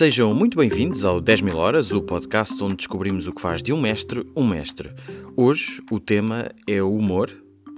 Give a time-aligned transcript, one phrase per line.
[0.00, 3.70] Sejam muito bem-vindos ao 10 mil horas, o podcast onde descobrimos o que faz de
[3.70, 4.90] um mestre um mestre.
[5.36, 7.30] Hoje o tema é o humor,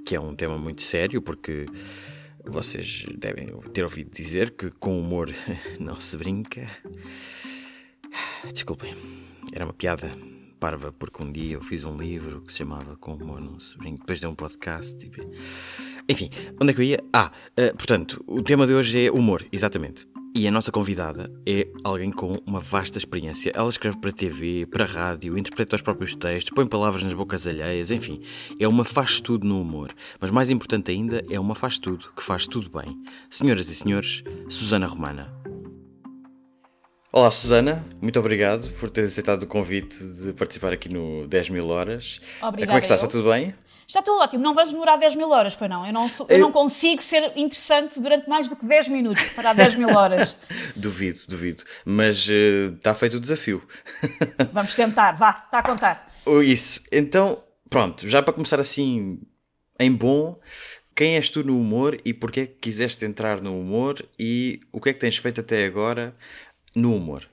[0.07, 1.67] que é um tema muito sério porque
[2.47, 5.31] vocês devem ter ouvido dizer que com humor
[5.81, 6.65] não se brinca.
[8.55, 8.95] Desculpem,
[9.53, 10.09] era uma piada
[10.61, 13.77] parva porque um dia eu fiz um livro que se chamava Com humor não se
[13.77, 14.97] brinca, depois deu um podcast.
[14.97, 15.29] Tipo...
[16.09, 16.31] Enfim,
[16.61, 16.99] onde é que eu ia?
[17.13, 20.07] Ah, uh, portanto, o tema de hoje é humor, exatamente.
[20.35, 23.53] E a nossa convidada é alguém com uma vasta experiência.
[23.55, 27.91] Ela escreve para TV, para rádio, interpreta os próprios textos, põe palavras nas bocas alheias,
[27.91, 28.19] enfim,
[28.59, 29.93] é uma faz-tudo no humor.
[30.19, 32.99] Mas mais importante ainda, é uma faz-tudo, que faz tudo bem.
[33.29, 35.31] Senhoras e senhores, Susana Romana.
[37.13, 41.69] Olá Susana, muito obrigado por teres aceitado o convite de participar aqui no 10 mil
[41.69, 42.21] horas.
[42.41, 42.69] Obrigada.
[42.69, 43.03] Como é que estás?
[43.03, 43.53] Está tudo bem?
[43.87, 45.87] Está tudo ótimo, não vais demorar 10 mil horas, pois não?
[45.87, 49.23] Eu não, sou, eu, eu não consigo ser interessante durante mais do que 10 minutos
[49.31, 50.37] para 10 mil horas.
[50.77, 51.63] duvido, duvido.
[51.85, 53.67] Mas uh, está feito o desafio.
[54.53, 56.13] Vamos tentar, vá, está a contar.
[56.45, 56.81] Isso.
[56.93, 59.21] Então, pronto, já para começar assim
[59.79, 60.39] em bom,
[60.95, 64.81] quem és tu no humor e porquê é que quiseste entrar no humor e o
[64.81, 66.15] que é que tens feito até agora
[66.75, 67.29] no humor?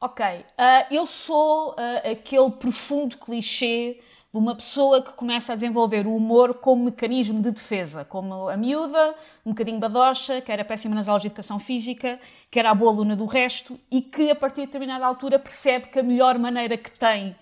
[0.00, 0.44] Ok, uh,
[0.90, 4.00] eu sou uh, aquele profundo clichê
[4.32, 8.56] de uma pessoa que começa a desenvolver o humor como mecanismo de defesa, como a
[8.56, 12.18] miúda, um bocadinho badocha, que era péssima nas aulas de educação física,
[12.50, 15.88] que era a boa aluna do resto e que a partir de determinada altura percebe
[15.88, 17.36] que a melhor maneira que tem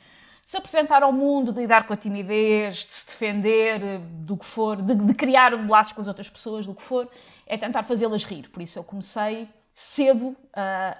[0.44, 4.44] de se apresentar ao mundo, de lidar com a timidez, de se defender, do que
[4.44, 7.08] for, de, de criar laços com as outras pessoas, do que for,
[7.47, 8.48] é tentar fazê-las rir.
[8.48, 10.36] Por isso eu comecei cedo uh,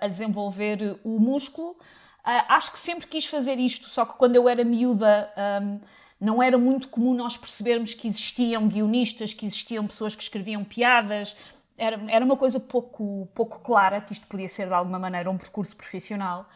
[0.01, 1.77] a desenvolver o músculo,
[2.25, 5.33] Uh, acho que sempre quis fazer isto, só que quando eu era miúda
[5.63, 5.81] um,
[6.21, 11.35] não era muito comum nós percebermos que existiam guionistas, que existiam pessoas que escreviam piadas.
[11.79, 15.39] Era, era uma coisa pouco, pouco clara que isto podia ser de alguma maneira um
[15.39, 16.47] percurso profissional.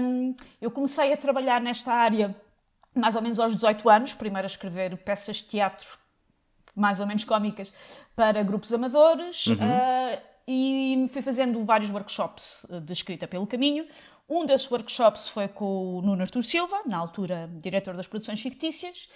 [0.00, 2.34] Um, eu comecei a trabalhar nesta área
[2.94, 5.98] mais ou menos aos 18 anos, primeiro a escrever peças de teatro
[6.74, 7.72] mais ou menos cómicas
[8.14, 9.46] para grupos amadores.
[9.48, 9.54] Uhum.
[9.54, 13.86] Uh, e fui fazendo vários workshops de escrita pelo caminho.
[14.28, 19.08] Um desses workshops foi com o Nuno Artur Silva, na altura diretor das produções fictícias,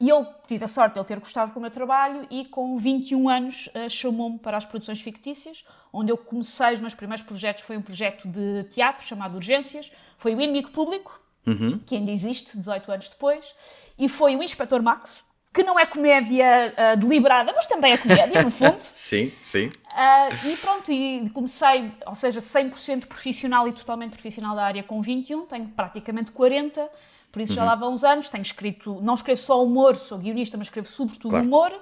[0.00, 3.28] e eu tive a sorte de ele ter gostado do meu trabalho e com 21
[3.28, 7.76] anos uh, chamou-me para as produções fictícias, onde eu comecei, os meus primeiros projetos foi
[7.76, 11.78] um projeto de teatro chamado Urgências, foi o Inimigo Público, uhum.
[11.80, 13.54] que ainda existe 18 anos depois,
[13.98, 18.42] e foi o Inspetor Max, que não é comédia uh, deliberada, mas também é comédia,
[18.42, 18.76] no fundo.
[18.80, 19.66] sim, sim.
[19.66, 25.02] Uh, e pronto, e comecei, ou seja, 100% profissional e totalmente profissional da área com
[25.02, 26.88] 21, tenho praticamente 40,
[27.32, 27.56] por isso uhum.
[27.56, 30.88] já lá vão uns anos, tenho escrito, não escrevo só humor, sou guionista, mas escrevo
[30.88, 31.44] sobretudo claro.
[31.44, 31.74] humor.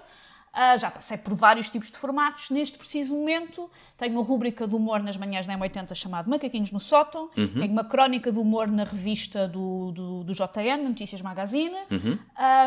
[0.59, 2.51] Uh, já passei por vários tipos de formatos.
[2.51, 6.81] Neste preciso momento, tenho uma rúbrica de humor nas manhãs da M80 chamada Macaquinhos no
[6.81, 7.31] Sótão.
[7.37, 7.61] Uhum.
[7.61, 11.77] Tenho uma crónica de humor na revista do, do, do JN, Notícias Magazine.
[11.89, 12.19] Uhum.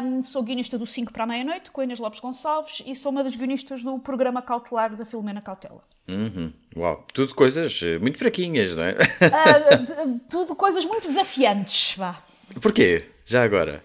[0.06, 3.26] Um, sou guionista do 5 para a meia-noite, com Inês Lopes Gonçalves, e sou uma
[3.26, 5.84] das guionistas do programa cautelar da Filomena Cautela.
[6.08, 6.54] Uhum.
[6.78, 8.92] Uau, tudo coisas eh, muito fraquinhas, não é?
[8.94, 12.16] Uh, tudo coisas muito desafiantes, vá.
[12.62, 13.06] Porquê?
[13.26, 13.84] Já agora?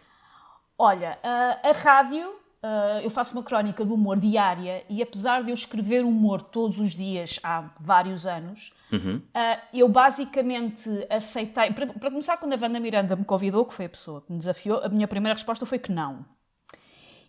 [0.79, 5.51] Olha, uh, a rádio Uh, eu faço uma crónica de humor diária e apesar de
[5.53, 9.19] eu escrever humor todos os dias há vários anos, uhum.
[9.19, 11.73] uh, eu basicamente aceitei.
[11.73, 14.39] Para, para, começar, quando a Wanda Miranda me convidou, que foi a pessoa que me
[14.39, 16.25] desafiou, a minha primeira resposta foi que não.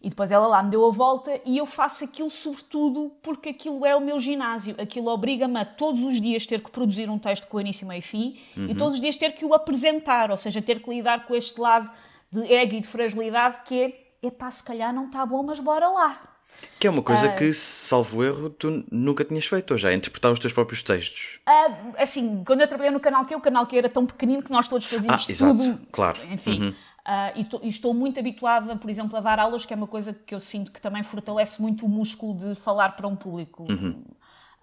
[0.01, 3.85] E depois ela lá me deu a volta e eu faço aquilo sobretudo porque aquilo
[3.85, 4.73] é o meu ginásio.
[4.79, 8.01] Aquilo obriga-me a todos os dias ter que produzir um texto com início, meio e
[8.01, 8.71] fim uhum.
[8.71, 11.61] e todos os dias ter que o apresentar, ou seja, ter que lidar com este
[11.61, 11.91] lado
[12.31, 15.87] de ego e de fragilidade que é epá, se calhar não está bom, mas bora
[15.87, 16.37] lá.
[16.79, 20.31] Que é uma coisa uh, que, salvo erro, tu nunca tinhas feito, ou já interpretar
[20.31, 21.39] os teus próprios textos.
[21.47, 24.51] Uh, assim, quando eu trabalhei no canal que o canal que era tão pequenino que
[24.51, 25.63] nós todos fazíamos ah, tudo.
[25.63, 26.19] Exato, claro.
[26.31, 26.61] Enfim.
[26.61, 26.69] Uhum.
[26.69, 29.87] Uh, e, to, e, estou muito habituada, por exemplo, a dar aulas, que é uma
[29.87, 33.63] coisa que eu sinto que também fortalece muito o músculo de falar para um público.
[33.63, 34.03] Uhum.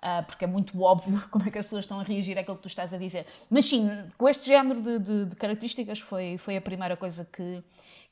[0.04, 2.62] Uh, porque é muito óbvio como é que as pessoas estão a reagir àquilo que
[2.62, 3.26] tu estás a dizer.
[3.48, 7.62] Mas sim, com este género de, de, de características foi, foi a primeira coisa que,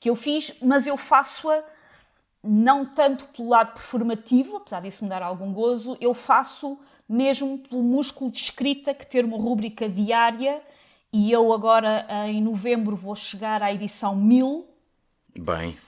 [0.02, 1.62] que eu fiz, mas eu faço-a
[2.42, 6.76] não tanto pelo lado performativo, apesar disso me dar algum gozo, eu faço
[7.08, 10.60] mesmo pelo músculo de escrita que ter uma rúbrica diária
[11.12, 14.66] e eu agora em novembro vou chegar à edição 1000.
[15.38, 15.78] Bem.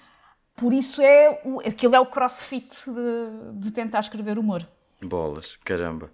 [0.54, 4.64] Por isso é o, aquilo é o crossfit de, de tentar escrever humor.
[5.02, 6.08] Bolas, caramba.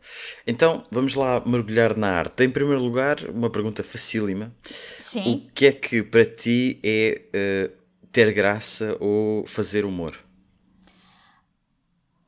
[0.47, 2.45] Então, vamos lá mergulhar na arte.
[2.45, 4.51] Em primeiro lugar, uma pergunta facílima.
[4.99, 5.35] Sim.
[5.35, 7.80] O que é que para ti é uh,
[8.13, 10.19] ter graça ou fazer humor?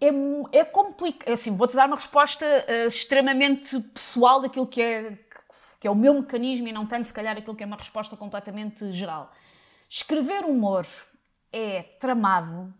[0.00, 1.28] É, é complicado.
[1.28, 5.18] É assim, vou-te dar uma resposta uh, extremamente pessoal daquilo que é,
[5.72, 8.16] porque é o meu mecanismo e não tenho, se calhar, aquilo que é uma resposta
[8.16, 9.32] completamente geral.
[9.88, 10.86] Escrever humor
[11.52, 12.72] é tramado,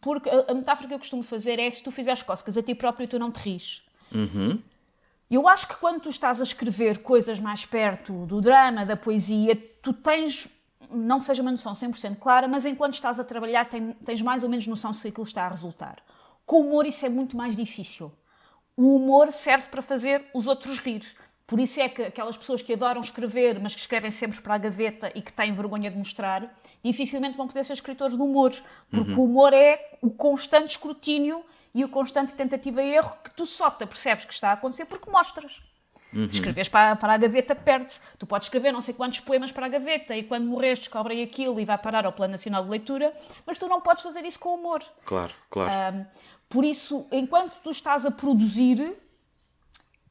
[0.00, 2.74] porque a, a metáfora que eu costumo fazer é se tu fizeres cócegas a ti
[2.74, 3.84] próprio, tu não te ris.
[4.12, 4.62] Uhum.
[5.30, 9.56] Eu acho que quando tu estás a escrever coisas mais perto do drama, da poesia,
[9.82, 10.48] tu tens,
[10.90, 14.50] não que seja uma noção 100% clara, mas enquanto estás a trabalhar tens mais ou
[14.50, 15.96] menos noção se aquilo está a resultar.
[16.44, 18.12] Com o humor isso é muito mais difícil.
[18.76, 21.04] O humor serve para fazer os outros rir.
[21.46, 24.58] Por isso é que aquelas pessoas que adoram escrever, mas que escrevem sempre para a
[24.58, 28.50] gaveta e que têm vergonha de mostrar, dificilmente vão poder ser escritores de humor,
[28.90, 29.20] porque uhum.
[29.20, 31.44] o humor é o constante escrutínio
[31.74, 34.86] e o constante tentativa e erro que tu só te apercebes que está a acontecer
[34.86, 35.60] porque mostras.
[36.14, 36.28] Uhum.
[36.28, 38.00] Se escreves para, para a gaveta, perde-se.
[38.18, 41.58] Tu podes escrever não sei quantos poemas para a gaveta e quando morres descobrem aquilo
[41.60, 43.12] e vai parar ao Plano Nacional de Leitura,
[43.44, 44.82] mas tu não podes fazer isso com humor.
[45.04, 45.96] Claro, claro.
[45.96, 46.06] Um,
[46.48, 48.96] por isso, enquanto tu estás a produzir,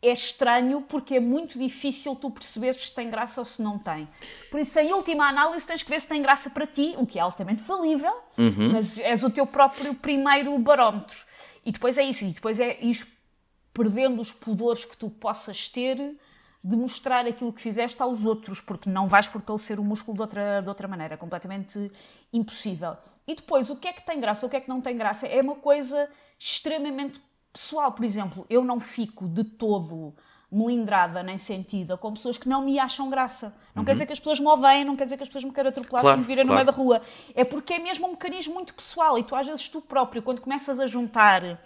[0.02, 4.08] é estranho porque é muito difícil tu perceberes se tem graça ou se não tem.
[4.52, 7.18] Por isso, em última análise, tens que ver se tem graça para ti, o que
[7.18, 8.74] é altamente falível, uhum.
[8.74, 11.18] mas és o teu próprio primeiro barómetro.
[11.66, 13.08] E depois é isso, e depois é isso
[13.74, 16.18] perdendo os pudores que tu possas ter
[16.64, 20.62] de mostrar aquilo que fizeste aos outros, porque não vais fortalecer o músculo de outra,
[20.62, 21.92] de outra maneira, é completamente
[22.32, 22.96] impossível.
[23.28, 25.28] E depois, o que é que tem graça, o que é que não tem graça,
[25.28, 26.08] é uma coisa
[26.40, 27.22] extremamente
[27.52, 27.92] pessoal.
[27.92, 30.14] Por exemplo, eu não fico de todo
[30.50, 33.56] melindrada nem sentida com pessoas que não me acham graça.
[33.74, 33.86] Não uhum.
[33.86, 35.70] quer dizer que as pessoas me odeiem, não quer dizer que as pessoas me queiram
[35.70, 36.60] atropelar claro, se me virem claro.
[36.60, 37.02] no meio da rua.
[37.34, 40.40] É porque é mesmo um mecanismo muito pessoal e tu às vezes tu próprio, quando
[40.40, 41.60] começas a juntar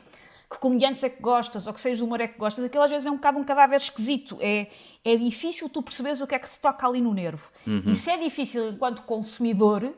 [0.50, 3.06] que comediantes é que gostas ou que seja humor é que gostas, aquilo às vezes
[3.06, 4.38] é um bocado um cadáver esquisito.
[4.40, 4.68] É,
[5.04, 7.50] é difícil tu perceberes o que é que te toca ali no nervo.
[7.66, 7.92] Uhum.
[7.92, 9.94] Isso é difícil enquanto consumidor,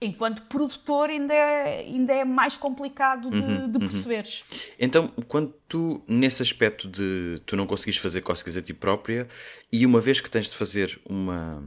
[0.00, 3.80] enquanto produtor ainda é, ainda é mais complicado de, uhum, de uhum.
[3.80, 4.40] perceberes.
[4.40, 4.58] Uhum.
[4.78, 9.28] Então, quando tu, nesse aspecto de tu não conseguires fazer cócegas a ti própria,
[9.70, 11.62] e uma vez que tens de fazer uma.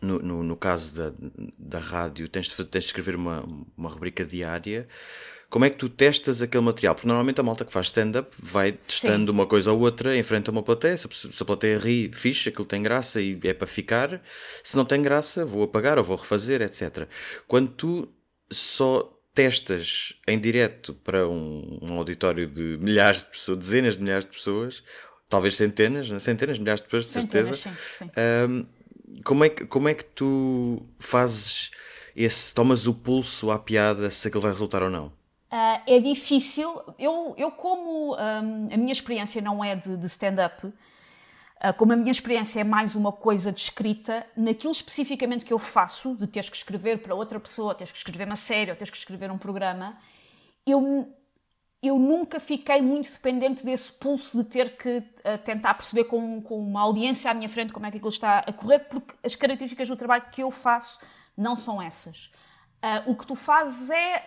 [0.00, 1.12] No, no, no caso da,
[1.58, 3.42] da rádio, tens de, tens de escrever uma,
[3.76, 4.86] uma rubrica diária
[5.54, 6.96] como é que tu testas aquele material?
[6.96, 9.38] Porque normalmente a malta que faz stand-up vai testando Sim.
[9.38, 11.06] uma coisa ou outra, enfrenta uma plateia, se
[11.40, 14.20] a plateia ri, fixe, aquilo tem graça e é para ficar.
[14.64, 17.06] Se não tem graça, vou apagar ou vou refazer, etc.
[17.46, 18.12] Quando tu
[18.50, 24.24] só testas em direto para um, um auditório de milhares de pessoas, dezenas de milhares
[24.24, 24.82] de pessoas,
[25.28, 26.18] talvez centenas, né?
[26.18, 27.76] centenas de milhares de pessoas, de centenas, certeza.
[27.96, 28.10] Sim, sim.
[28.48, 31.70] Um, como, é que, como é que tu fazes
[32.16, 35.12] esse, tomas o pulso à piada se aquilo vai resultar ou não?
[35.54, 36.82] Uh, é difícil.
[36.98, 40.72] Eu, eu como um, a minha experiência não é de, de stand-up, uh,
[41.76, 46.16] como a minha experiência é mais uma coisa de escrita, naquilo especificamente que eu faço,
[46.16, 48.96] de teres que escrever para outra pessoa, teres que escrever uma série ou teres que
[48.96, 49.96] escrever um programa,
[50.66, 51.08] eu,
[51.80, 56.58] eu nunca fiquei muito dependente desse pulso de ter que uh, tentar perceber com, com
[56.58, 59.88] uma audiência à minha frente como é que aquilo está a correr, porque as características
[59.88, 60.98] do trabalho que eu faço
[61.36, 62.28] não são essas.
[63.06, 64.24] o que tu fazes é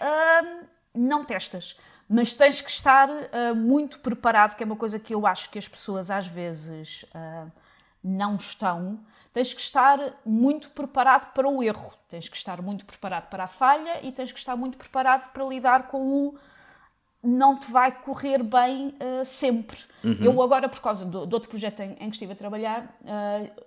[0.98, 1.78] não testas,
[2.10, 5.60] mas tens que estar uh, muito preparado, que é uma coisa que eu acho que
[5.60, 7.52] as pessoas às vezes uh,
[8.04, 9.00] não estão.
[9.34, 13.48] Tens que estar muito preparado para o erro, tens que estar muito preparado para a
[13.48, 16.40] falha e tens que estar muito preparado para lidar com o
[17.22, 19.78] não te vai correr bem uh, sempre.
[20.04, 20.18] Uhum.
[20.22, 22.98] Eu agora, por causa do, do outro projeto em, em, que estive a trabalhar,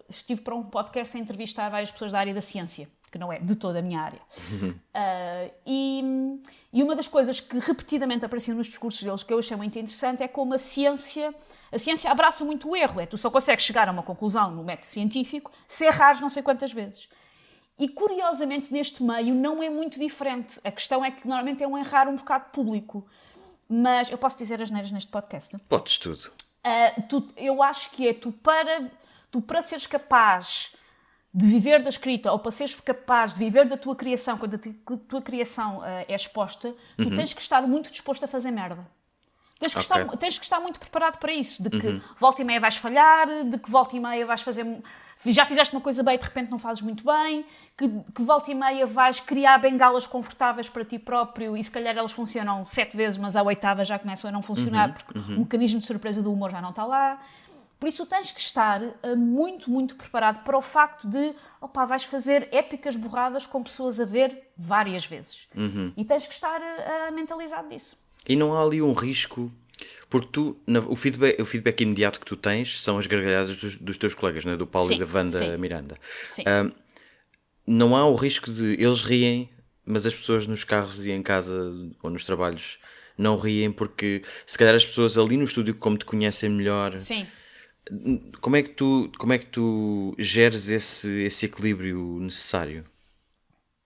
[0.08, 3.38] estive para um podcast a entrevistar várias pessoas da área da ciência que não é
[3.38, 4.20] de toda a minha área.
[4.50, 4.70] Uhum.
[4.70, 6.40] Uh, e,
[6.72, 10.22] e, uma das coisas que repetidamente apareciam nos discursos deles que eu achei muito interessante
[10.22, 11.34] é como a ciência,
[11.72, 14.62] a ciência abraça muito o erro, é tu só consegues chegar a uma conclusão no
[14.62, 17.08] método científico se errares não sei quantas vezes.
[17.78, 20.60] E curiosamente neste meio não é muito diferente.
[20.62, 23.06] A questão é que normalmente é um errar um bocado público.
[23.66, 25.56] Mas eu posso dizer as neiras neste podcast?
[25.68, 26.30] Podes tudo.
[26.66, 28.90] Uh, tu, eu acho que é tu para,
[29.30, 30.74] tu para seres capaz
[31.32, 34.96] de viver da escrita ou para seres capaz de viver da tua criação, quando a
[35.08, 37.14] tua criação uh, é exposta, tu uhum.
[37.14, 38.84] tens que estar muito disposto a fazer merda.
[39.60, 40.02] Tens que, okay.
[40.02, 42.00] estar, tens que estar muito preparado para isso, de que uhum.
[42.18, 44.66] volta e meia vais falhar, de que volta e meia vais fazer.
[45.26, 47.44] Já fizeste uma coisa bem e de repente não fazes muito bem,
[47.76, 51.94] que, que volta e meia vais criar bengalas confortáveis para ti próprio e se calhar
[51.94, 54.94] elas funcionam sete vezes, mas a oitava já começam a não funcionar uhum.
[54.94, 55.37] porque uhum.
[55.37, 57.20] o mecanismo de surpresa do humor já não está lá.
[57.80, 62.04] Por isso tens que estar uh, muito, muito preparado para o facto de, opa, vais
[62.04, 65.49] fazer épicas borradas com pessoas a ver várias vezes.
[65.56, 65.90] Uhum.
[65.96, 67.96] E tens que estar uh, mentalizado disso.
[68.28, 69.50] E não há ali um risco
[70.10, 70.60] porque tu,
[70.90, 74.44] o, feedback, o feedback imediato que tu tens são as gargalhadas dos, dos teus colegas,
[74.44, 74.58] né?
[74.58, 75.56] do Paulo sim, e da Wanda sim.
[75.56, 75.96] Miranda.
[76.26, 76.42] Sim.
[76.46, 76.72] Um,
[77.66, 79.49] não há o risco de eles riem,
[79.87, 81.54] mas as pessoas nos carros e em casa
[82.02, 82.78] ou nos trabalhos
[83.16, 87.26] não riem porque se calhar as pessoas ali no estúdio, como te conhecem melhor, sim
[88.40, 92.85] como é que tu, como é que tu geres esse, esse equilíbrio necessário?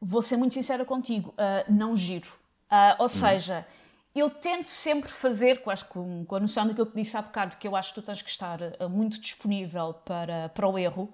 [0.00, 2.28] Vou ser muito sincera contigo, uh, não giro.
[2.70, 3.66] Uh, ou seja,
[4.14, 7.74] eu tento sempre fazer, com, com a noção daquilo que disse há bocado, que eu
[7.74, 11.12] acho que tu tens que estar uh, muito disponível para, para o erro,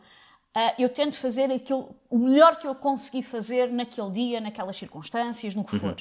[0.76, 5.64] eu tento fazer aquilo, o melhor que eu consegui fazer naquele dia, naquelas circunstâncias, no
[5.64, 5.90] que for.
[5.90, 5.96] Uhum.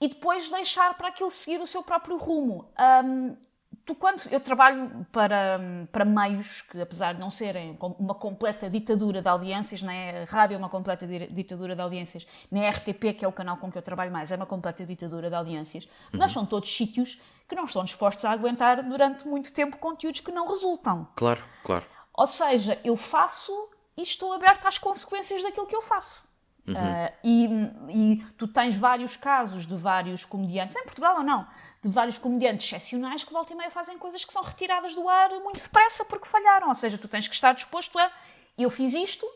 [0.00, 2.68] E depois deixar para aquilo seguir o seu próprio rumo.
[3.04, 3.36] Um,
[3.84, 5.60] tu quando eu trabalho para,
[5.90, 10.54] para meios que apesar de não serem uma completa ditadura de audiências, nem a rádio
[10.54, 13.78] é uma completa ditadura de audiências, nem a RTP, que é o canal com que
[13.78, 16.20] eu trabalho mais, é uma completa ditadura de audiências, uhum.
[16.20, 20.30] nós são todos sítios que não estão dispostos a aguentar durante muito tempo conteúdos que
[20.30, 21.08] não resultam.
[21.14, 21.84] Claro, claro.
[22.14, 23.52] Ou seja, eu faço
[23.96, 26.24] e estou aberta às consequências daquilo que eu faço.
[26.66, 26.74] Uhum.
[26.74, 27.48] Uh, e,
[27.90, 31.46] e, tu tens vários casos de vários comediantes, em Portugal ou não,
[31.82, 35.30] de vários comediantes excepcionais que volta e meia fazem coisas que são retiradas do ar
[35.40, 36.68] muito depressa porque falharam.
[36.68, 38.10] Ou seja, tu tens que estar disposto a
[38.56, 39.26] eu fiz isto,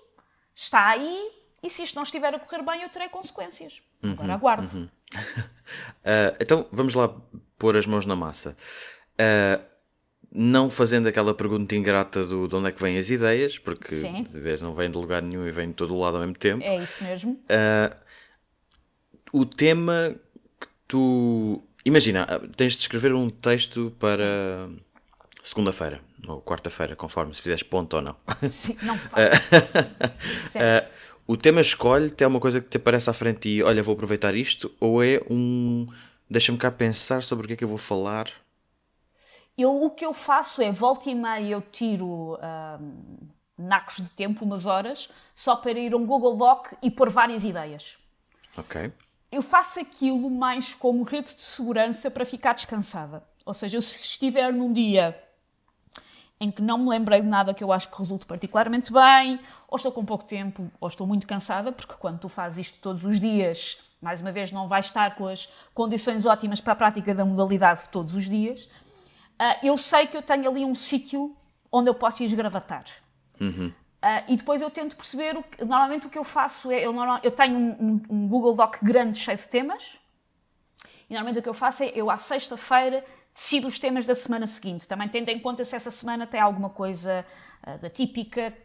[0.54, 3.82] está aí, e se isto não estiver a correr bem, eu terei consequências.
[4.02, 4.76] Uhum, Agora aguardo.
[4.76, 4.84] Uhum.
[4.84, 7.14] uh, então vamos lá
[7.58, 8.56] pôr as mãos na massa.
[9.14, 9.76] Uh,
[10.30, 14.20] não fazendo aquela pergunta ingrata do de onde é que vêm as ideias, porque Sim.
[14.34, 16.62] ideias não vêm de lugar nenhum e vêm de todo o lado ao mesmo tempo.
[16.62, 17.32] É isso mesmo.
[17.32, 17.96] Uh,
[19.32, 20.14] o tema
[20.60, 21.62] que tu.
[21.86, 22.26] Imagina,
[22.56, 24.68] tens de escrever um texto para
[25.42, 28.16] segunda-feira ou quarta-feira, conforme se fizeres ponto ou não.
[28.50, 29.54] Sim, não faço.
[29.56, 30.92] uh,
[31.26, 34.34] o tema escolhe-te é uma coisa que te aparece à frente e olha, vou aproveitar
[34.34, 35.86] isto, ou é um.
[36.28, 38.28] Deixa-me cá pensar sobre o que é que eu vou falar
[39.56, 43.18] eu, o que eu faço é, volta e meia, eu tiro um,
[43.56, 47.42] nacos de tempo, umas horas, só para ir a um Google Doc e pôr várias
[47.42, 47.98] ideias.
[48.56, 48.92] Ok.
[49.30, 53.22] Eu faço aquilo mais como rede de segurança para ficar descansada.
[53.44, 55.20] Ou seja, eu se estiver num dia
[56.40, 59.76] em que não me lembrei de nada que eu acho que resulte particularmente bem, ou
[59.76, 63.18] estou com pouco tempo, ou estou muito cansada, porque quando tu fazes isto todos os
[63.18, 67.24] dias, mais uma vez, não vais estar com as condições ótimas para a prática da
[67.24, 68.68] modalidade todos os dias
[69.40, 71.36] uh, eu sei que eu tenho ali um sítio
[71.70, 72.84] onde eu posso ir esgravatar.
[73.40, 73.72] Uhum.
[74.06, 76.94] Uh, e depois eu tento perceber, o que, normalmente o que eu faço é, eu,
[77.24, 79.98] eu tenho um, um, um, Google Doc grande cheio de temas,
[81.10, 84.46] e normalmente o que eu faço é, eu à sexta-feira decido os temas da semana
[84.46, 87.26] seguinte, também tendo em conta se essa semana tem alguma coisa
[87.66, 88.56] uh, da típica,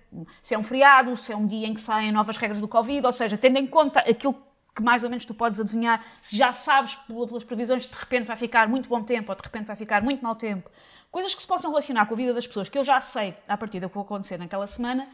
[0.43, 3.03] se é um feriado, se é um dia em que saem novas regras do Covid,
[3.03, 4.36] ou seja, tendo em conta aquilo
[4.75, 8.38] que mais ou menos tu podes adivinhar, se já sabes pelas previsões de repente vai
[8.38, 10.69] ficar muito bom tempo ou de repente vai ficar muito mau tempo,
[11.10, 13.57] coisas que se possam relacionar com a vida das pessoas que eu já sei a
[13.57, 15.07] partir do que vai acontecer naquela semana,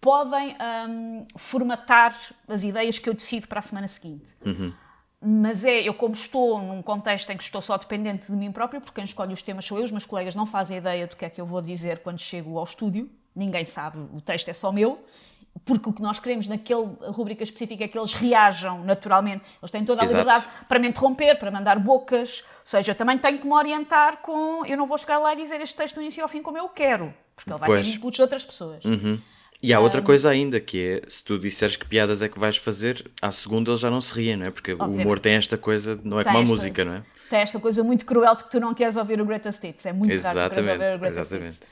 [0.00, 0.56] podem
[0.88, 2.14] um, formatar
[2.46, 4.34] as ideias que eu decido para a semana seguinte.
[4.44, 4.72] Uhum.
[5.20, 8.80] Mas é, eu como estou num contexto em que estou só dependente de mim próprio,
[8.80, 11.24] porque quem escolhe os temas sou eu, os meus colegas não fazem ideia do que
[11.24, 14.70] é que eu vou dizer quando chego ao estúdio, ninguém sabe, o texto é só
[14.70, 15.04] meu,
[15.64, 19.44] porque o que nós queremos naquela rubrica específica é que eles reajam naturalmente.
[19.60, 20.22] Eles têm toda a Exato.
[20.22, 22.44] liberdade para me interromper, para mandar bocas.
[22.46, 24.64] Ou seja, eu também tenho que me orientar com.
[24.64, 26.68] Eu não vou chegar lá e dizer este texto do início ao fim como eu
[26.68, 27.86] quero, porque ele vai pois.
[27.86, 28.84] ter inputs de outras pessoas.
[28.84, 29.20] Uhum.
[29.62, 32.38] E há outra um, coisa ainda, que é se tu disseres que piadas é que
[32.38, 34.50] vais fazer, à segunda eles já não se riem, não é?
[34.50, 34.98] Porque Obviamente.
[34.98, 37.02] o humor tem esta coisa, não é tem como a esta, música, não é?
[37.28, 39.86] Tem esta coisa muito cruel de que tu não queres ouvir o Greatest Hits.
[39.86, 41.56] É muito exatamente, raro que queres ouvir o Greatest exatamente.
[41.56, 41.68] Hits.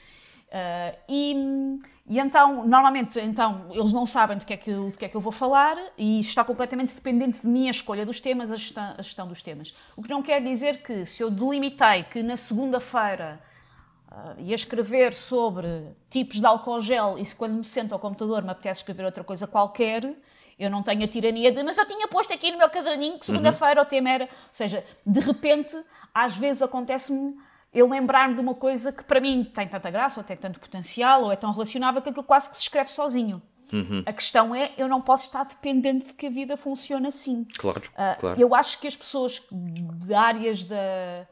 [0.47, 1.79] Uh, e
[2.09, 5.17] e então, normalmente, então, eles não sabem de que, é que, de que é que
[5.17, 8.95] eu vou falar e está completamente dependente de mim a escolha dos temas, a gestão,
[8.97, 9.75] a gestão dos temas.
[9.93, 13.41] O que não quer dizer que, se eu delimitei que na segunda-feira
[14.17, 15.67] uh, ia escrever sobre
[16.09, 19.23] tipos de álcool gel e se quando me sento ao computador me apetece escrever outra
[19.23, 20.15] coisa qualquer,
[20.57, 23.25] eu não tenho a tirania de mas eu tinha posto aqui no meu caderninho que
[23.25, 23.85] segunda-feira uhum.
[23.85, 24.23] o tema era...
[24.25, 25.77] Ou seja, de repente,
[26.13, 27.37] às vezes acontece-me
[27.73, 31.25] eu lembrar-me de uma coisa que para mim tem tanta graça, ou tem tanto potencial,
[31.25, 33.41] ou é tão relacionável que aquilo quase que se escreve sozinho.
[33.71, 34.01] Uhum.
[34.05, 37.45] A questão é, eu não posso estar dependente de que a vida funcione assim.
[37.57, 38.41] Claro, uh, claro.
[38.41, 41.27] Eu acho que as pessoas de áreas da,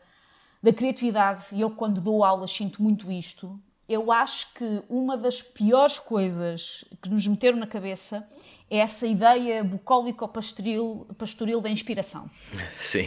[0.65, 5.39] da criatividade, e eu quando dou aulas sinto muito isto, eu acho que uma das
[5.39, 8.27] piores coisas que nos meteram na cabeça
[8.67, 12.27] é essa ideia bucólico-pastoril pastoril da inspiração.
[12.79, 13.05] Sim.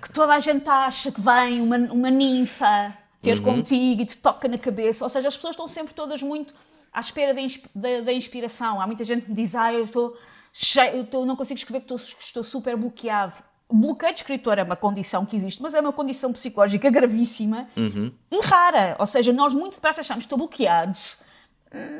[0.00, 3.56] Que toda a gente acha que vem uma, uma ninfa ter uhum.
[3.56, 5.04] contigo e te toca na cabeça.
[5.04, 6.54] Ou seja, as pessoas estão sempre todas muito
[6.92, 7.40] à espera da,
[7.74, 8.80] da, da inspiração.
[8.80, 10.16] Há muita gente que me diz, ah, eu estou
[10.52, 13.42] cheio, eu não consigo escrever porque estou, estou super bloqueado.
[13.68, 18.12] Bloqueio de escritor é uma condição que existe, mas é uma condição psicológica gravíssima uhum.
[18.30, 18.96] e rara.
[18.98, 20.96] Ou seja, nós muito depressa achamos que estou bloqueado.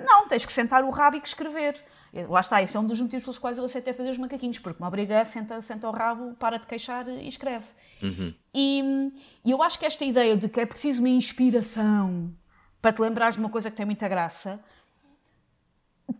[0.05, 1.83] Não, tens que sentar o rabo e escrever.
[2.29, 4.81] Lá está, isso é um dos motivos pelos quais eu aceitei fazer os macaquinhos, porque
[4.81, 7.67] me obriga, senta, senta o rabo, para de queixar e escreve.
[8.03, 8.33] Uhum.
[8.55, 9.13] E,
[9.45, 12.33] e, eu acho que esta ideia de que é preciso uma inspiração
[12.81, 14.65] para te lembrares de uma coisa que tem muita graça,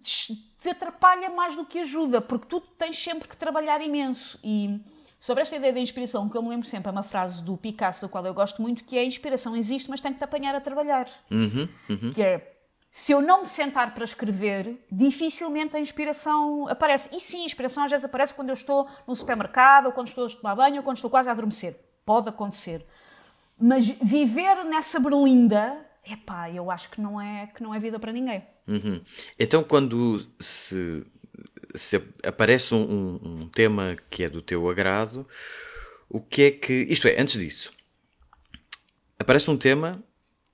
[0.03, 4.39] te, te atrapalha mais do que ajuda, porque tu tens sempre que trabalhar imenso.
[4.45, 4.81] E
[5.19, 8.03] sobre esta ideia da inspiração, que eu me lembro sempre, é uma frase do Picasso,
[8.03, 10.55] da qual eu gosto muito, que é a inspiração existe, mas tem que te apanhar
[10.55, 11.07] a trabalhar.
[11.31, 12.11] Uhum, uhum.
[12.15, 12.57] Que é,
[12.91, 17.15] se eu não me sentar para escrever, dificilmente a inspiração aparece.
[17.15, 20.27] E sim, a inspiração às vezes aparece quando eu estou no supermercado, ou quando estou
[20.27, 21.79] a tomar banho, ou quando estou quase a adormecer.
[22.05, 22.87] Pode acontecer.
[23.59, 25.79] Mas viver nessa berlinda,
[26.11, 28.43] epá, eu acho que não é, que não é vida para ninguém.
[28.67, 29.03] Uhum.
[29.39, 31.07] Então, quando se,
[31.77, 35.27] se aparece um, um, um, tema que é do teu agrado,
[36.09, 36.73] o que é que.
[36.89, 37.71] Isto é, antes disso,
[39.19, 40.03] aparece um tema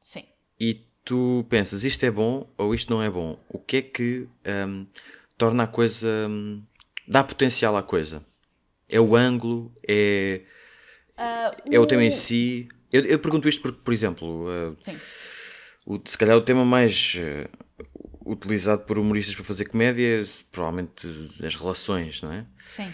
[0.00, 0.24] Sim.
[0.58, 3.38] e tu pensas isto é bom ou isto não é bom.
[3.48, 4.28] O que é que
[4.68, 4.86] um,
[5.36, 6.06] torna a coisa.
[6.28, 6.62] Um,
[7.06, 8.24] dá potencial à coisa?
[8.88, 9.74] É o ângulo?
[9.86, 10.42] É,
[11.16, 12.68] uh, é o tema em si?
[12.92, 14.76] Eu, eu, pergunto isto porque, por exemplo, uh,
[15.86, 17.48] o, se calhar o tema mais uh,
[18.26, 21.08] utilizado por humoristas para fazer comédia, provavelmente
[21.42, 22.46] as relações, não é?
[22.58, 22.92] Sim.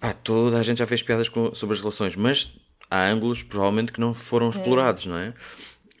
[0.00, 2.52] Ah, toda a gente já fez piadas com, sobre as relações, mas
[2.90, 4.50] há ângulos provavelmente que não foram é.
[4.50, 5.34] explorados, não é?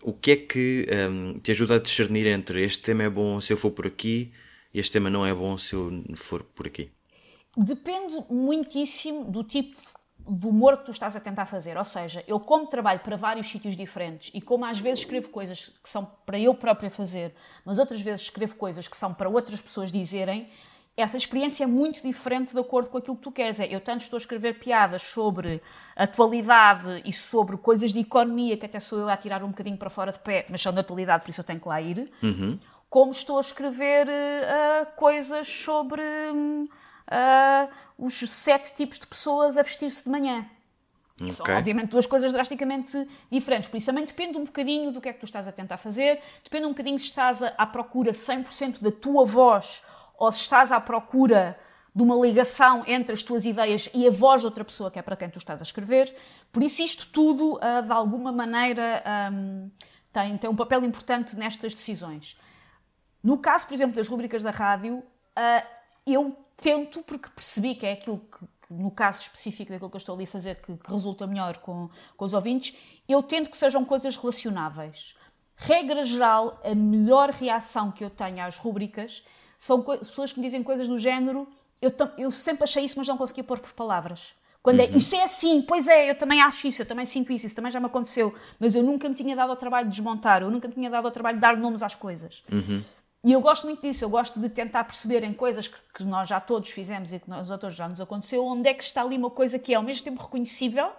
[0.02, 3.52] O que é que um, te ajuda a discernir entre este tema é bom se
[3.52, 4.32] eu for por aqui
[4.72, 6.90] e este tema não é bom se eu for por aqui?
[7.56, 9.76] Depende muitíssimo do tipo
[10.30, 11.76] do humor que tu estás a tentar fazer.
[11.76, 15.72] Ou seja, eu como trabalho para vários sítios diferentes e como às vezes escrevo coisas
[15.82, 17.34] que são para eu própria fazer,
[17.64, 20.48] mas outras vezes escrevo coisas que são para outras pessoas dizerem,
[20.96, 23.58] essa experiência é muito diferente de acordo com aquilo que tu queres.
[23.58, 25.60] É, eu tanto estou a escrever piadas sobre
[25.96, 29.90] atualidade e sobre coisas de economia, que até sou eu a tirar um bocadinho para
[29.90, 32.10] fora de pé, mas são de atualidade, por isso eu tenho que lá ir.
[32.22, 32.58] Uhum.
[32.88, 36.02] Como estou a escrever uh, coisas sobre...
[37.10, 40.46] Uh, os sete tipos de pessoas a vestir-se de manhã.
[41.20, 41.32] Okay.
[41.32, 43.68] São, obviamente, duas coisas drasticamente diferentes.
[43.68, 46.18] Por isso, também depende um bocadinho do que é que tu estás a tentar fazer,
[46.42, 49.84] depende um bocadinho se estás à procura 100% da tua voz
[50.16, 51.58] ou se estás à procura
[51.94, 55.02] de uma ligação entre as tuas ideias e a voz de outra pessoa que é
[55.02, 56.14] para quem tu estás a escrever.
[56.52, 59.70] Por isso, isto tudo, uh, de alguma maneira, um,
[60.12, 62.38] tem, tem um papel importante nestas decisões.
[63.22, 65.66] No caso, por exemplo, das rubricas da rádio, uh,
[66.06, 70.14] eu tento, porque percebi que é aquilo que, no caso específico daquilo que eu estou
[70.14, 72.76] ali a fazer, que, que resulta melhor com, com os ouvintes,
[73.08, 75.14] eu tento que sejam coisas relacionáveis.
[75.56, 79.24] Regra geral, a melhor reação que eu tenho às rubricas
[79.58, 81.46] são pessoas que me dizem coisas do género.
[81.82, 84.34] Eu, eu sempre achei isso, mas não conseguia pôr por palavras.
[84.62, 84.98] Quando é, uhum.
[84.98, 87.70] isso é assim, pois é, eu também acho isso, eu também sinto isso, isso também
[87.70, 90.68] já me aconteceu, mas eu nunca me tinha dado ao trabalho de desmontar, eu nunca
[90.68, 92.42] me tinha dado ao trabalho de dar nomes às coisas.
[92.52, 92.84] Uhum.
[93.22, 96.26] E eu gosto muito disso, eu gosto de tentar perceber em coisas que, que, nós
[96.26, 99.16] já todos fizemos e que nós todos já nos aconteceu, onde é que está ali
[99.16, 100.90] uma coisa que é ao mesmo tempo reconhecível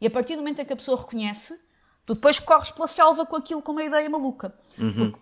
[0.00, 1.60] e a partir do momento em que a pessoa reconhece,
[2.06, 4.54] tu depois corres pela selva com aquilo com uma ideia maluca.
[4.78, 5.12] Uhum.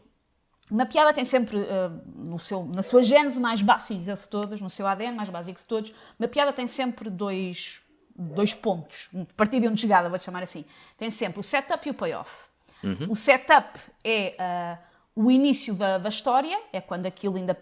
[0.70, 4.68] uma piada tem sempre, uh, no seu, na sua gênese mais básica de todas, no
[4.68, 7.82] seu ADN mais básico de todos, uma piada tem sempre dois,
[8.14, 10.66] dois pontos, partida e onde chegada, vou chamar assim.
[10.98, 12.44] Tem sempre o setup e o payoff.
[12.84, 13.06] Uhum.
[13.08, 14.36] O setup é...
[14.38, 17.54] Uh, o início da, da história é quando aquilo ainda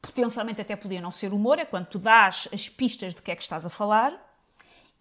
[0.00, 3.36] potencialmente até podia não ser humor, é quando tu dás as pistas de que é
[3.36, 4.12] que estás a falar,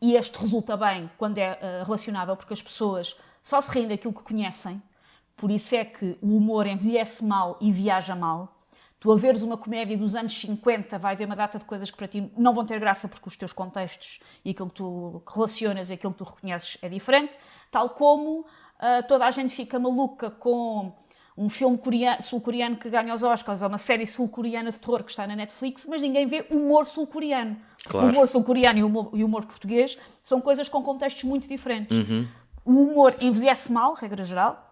[0.01, 4.13] e este resulta bem quando é uh, relacionável, porque as pessoas só se riem daquilo
[4.13, 4.81] que conhecem,
[5.35, 8.55] por isso é que o humor envelhece mal e viaja mal.
[8.99, 11.97] Tu a veres uma comédia dos anos 50, vai ver uma data de coisas que
[11.97, 15.91] para ti não vão ter graça porque os teus contextos e aquilo que tu relacionas
[15.91, 17.37] e aquilo que tu reconheces é diferente,
[17.69, 18.45] tal como uh,
[19.07, 20.95] toda a gente fica maluca com
[21.37, 21.79] um filme
[22.19, 25.85] sul-coreano que ganha os Oscars ou uma série sul-coreana de terror que está na Netflix,
[25.85, 27.55] mas ninguém vê humor sul-coreano.
[27.85, 28.07] Claro.
[28.07, 31.95] O humor sul-coreano e o humor, e humor português são coisas com contextos muito diferentes.
[31.95, 32.27] Uhum.
[32.65, 34.63] O humor envelhece mal, regra geral.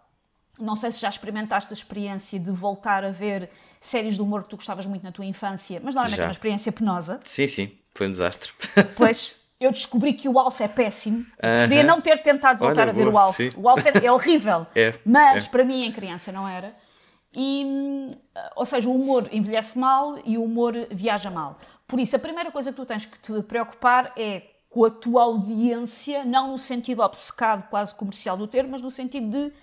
[0.59, 3.49] Não sei se já experimentaste a experiência de voltar a ver
[3.79, 6.23] séries de humor que tu gostavas muito na tua infância, mas normalmente já.
[6.23, 7.19] é uma experiência penosa.
[7.23, 8.51] Sim, sim, foi um desastre.
[8.97, 11.19] Pois, eu descobri que o Alf é péssimo.
[11.19, 11.67] Uh.
[11.67, 13.37] Podia não ter tentado voltar Olha, a ver boa, o Alf.
[13.37, 13.51] Sim.
[13.55, 14.67] O Alf é, é horrível.
[14.75, 15.49] é, mas é.
[15.49, 16.75] para mim, em criança, não era.
[17.33, 17.65] E,
[18.55, 21.59] ou seja, o humor envelhece mal e o humor viaja mal.
[21.87, 25.23] Por isso, a primeira coisa que tu tens que te preocupar é com a tua
[25.23, 29.53] audiência, não no sentido obcecado, quase comercial do termo, mas no sentido de,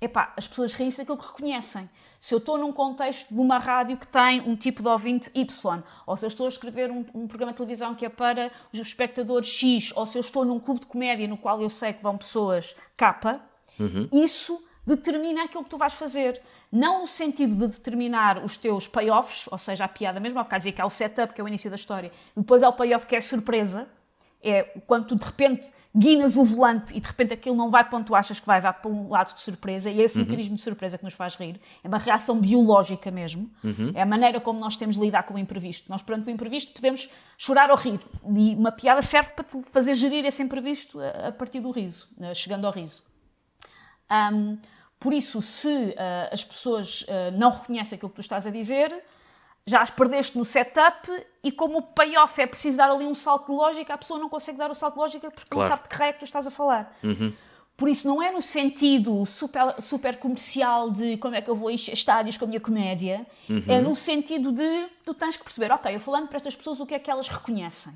[0.00, 1.88] epá, as pessoas riem-se daquilo que reconhecem
[2.22, 5.82] se eu estou num contexto de uma rádio que tem um tipo de ouvinte Y,
[6.06, 8.78] ou se eu estou a escrever um, um, programa de televisão que é para os
[8.78, 12.00] espectadores X, ou se eu estou num clube de comédia no qual eu sei que
[12.00, 13.40] vão pessoas K,
[13.76, 14.08] uhum.
[14.12, 16.40] isso determina aquilo que tu vais fazer.
[16.70, 20.60] Não no sentido de determinar os teus payoffs, ou seja, a piada mesmo, há bocado
[20.60, 23.04] dizia que há o setup, que é o início da história, depois há o payoff
[23.04, 23.88] que é a surpresa,
[24.42, 27.98] É quando tu de repente guinas o volante e de repente aquilo não vai para
[27.98, 30.56] onde tu achas que vai, vai para um lado de surpresa, e é esse mecanismo
[30.56, 31.60] de surpresa que nos faz rir.
[31.84, 33.50] É uma reação biológica mesmo.
[33.94, 35.90] É a maneira como nós temos de lidar com o imprevisto.
[35.90, 38.00] Nós, perante o imprevisto, podemos chorar ou rir.
[38.24, 42.08] E uma piada serve para te fazer gerir esse imprevisto a, a partir do riso,
[42.20, 43.02] eh, chegando ao riso.
[44.10, 44.58] Um,
[44.98, 48.92] por isso, se uh, as pessoas uh, não reconhecem aquilo que tu estás a dizer,
[49.66, 51.08] já as perdeste no setup
[51.44, 54.28] e como o payoff é preciso dar ali um salto de lógica, a pessoa não
[54.28, 55.68] consegue dar o salto de lógica porque Claro.
[55.68, 56.96] não sabe de que raio é que tu estás a falar.
[57.76, 61.70] Por isso, não é no sentido super, super comercial de como é que eu vou
[61.70, 63.26] encher estádios com a minha comédia,
[63.68, 66.86] é no sentido de tu tens que perceber, ok, eu falando para estas pessoas o
[66.86, 67.92] que é que elas reconhecem.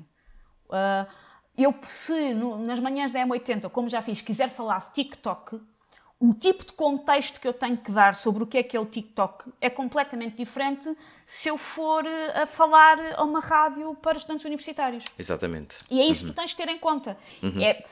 [0.69, 1.07] Uh,
[1.57, 5.59] eu, se no- nas manhãs da M80, como já fiz, quiser falar de TikTok,
[6.19, 8.79] o tipo de contexto que eu tenho que dar sobre o que é que é
[8.79, 10.91] o TikTok é completamente diferente
[11.25, 15.05] se eu for eh, a falar a uma rádio para estudantes universitários.
[15.17, 15.77] Exatamente.
[15.91, 17.17] E é isso que tu tens de ter em conta.
[17.61, 17.85] É,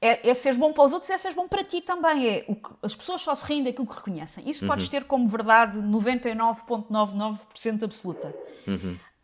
[0.00, 2.28] é, é seres bom para os outros é seres bom para ti também.
[2.28, 4.48] É o que, as pessoas só se riem daquilo que reconhecem.
[4.48, 8.32] Isso podes ter como verdade 99,99% absoluta.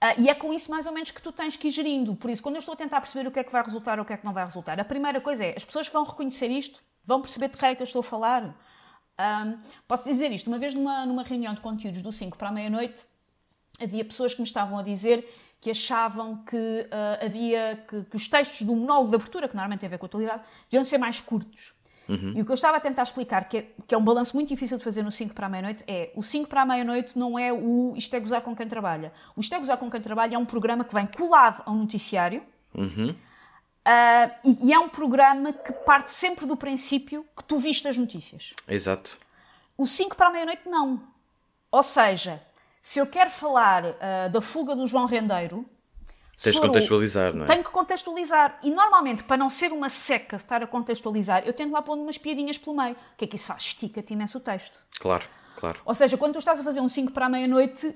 [0.01, 2.15] Ah, e é com isso mais ou menos que tu tens que ir gerindo.
[2.15, 4.05] Por isso, quando eu estou a tentar perceber o que é que vai resultar ou
[4.05, 6.49] o que é que não vai resultar, a primeira coisa é, as pessoas vão reconhecer
[6.49, 8.57] isto, vão perceber de que é que eu estou a falar.
[9.89, 13.05] Posso dizer isto, uma vez numa, numa reunião de conteúdos do 5 para a meia-noite,
[13.81, 15.29] havia pessoas que me estavam a dizer
[15.61, 19.81] que achavam que ah, havia que, que os textos do monólogo de abertura, que normalmente
[19.81, 21.75] tem a ver com a atualidade, deviam ser mais curtos.
[22.35, 24.49] E o que eu estava a tentar explicar, que é, que é um balanço muito
[24.49, 27.39] difícil de fazer no 5 para a meia-noite, é o 5 para a meia-noite não
[27.39, 29.13] é o Isto é Gozar com quem trabalha.
[29.37, 32.43] O Isto é Gozar com quem trabalha é um programa que vem colado ao noticiário
[33.85, 37.99] ah, e, e é um programa que parte sempre do princípio que tu viste as
[37.99, 38.55] notícias.
[38.67, 39.17] Exato.
[39.77, 41.03] O 5 para a meia-noite, não.
[41.71, 42.43] Ou seja,
[42.83, 45.69] se eu quero falar ah, da fuga do João Rendeiro.
[46.43, 47.47] Tens de contextualizar, não é?
[47.47, 48.59] Tenho que contextualizar.
[48.63, 51.99] E normalmente, para não ser uma seca de estar a contextualizar, eu tento lá pôr
[51.99, 52.95] umas piadinhas pelo meio.
[52.95, 53.63] O que é que isso faz?
[53.65, 54.79] Estica-te imenso o texto.
[55.01, 55.25] Claro,
[55.57, 55.81] claro.
[55.85, 57.93] Ou seja, quando tu estás a fazer um 5 para a meia-noite,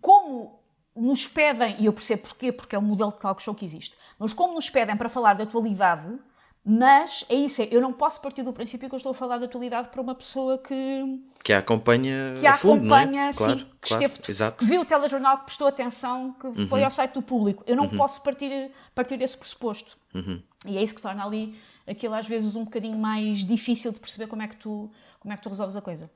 [0.00, 0.60] como
[0.94, 3.98] nos pedem, e eu percebo porquê, porque é um modelo de talk show que existe,
[4.18, 6.18] mas como nos pedem para falar de atualidade,
[6.68, 9.38] mas é isso, é, eu não posso partir do princípio que eu estou a falar
[9.38, 12.98] de atualidade para uma pessoa que, Que a acompanha que a a fundo, é?
[12.98, 14.56] acompanha, Claro, sim, que claro, esteve, Exato.
[14.58, 17.62] que viu o telejornal, que prestou atenção, que foi ao site do público.
[17.68, 19.96] Eu não posso partir, partir desse pressuposto.
[20.66, 21.54] E é isso que torna ali
[21.86, 25.36] aquilo às vezes um bocadinho mais difícil de perceber como é que tu, como é
[25.36, 26.10] que tu resolves a coisa.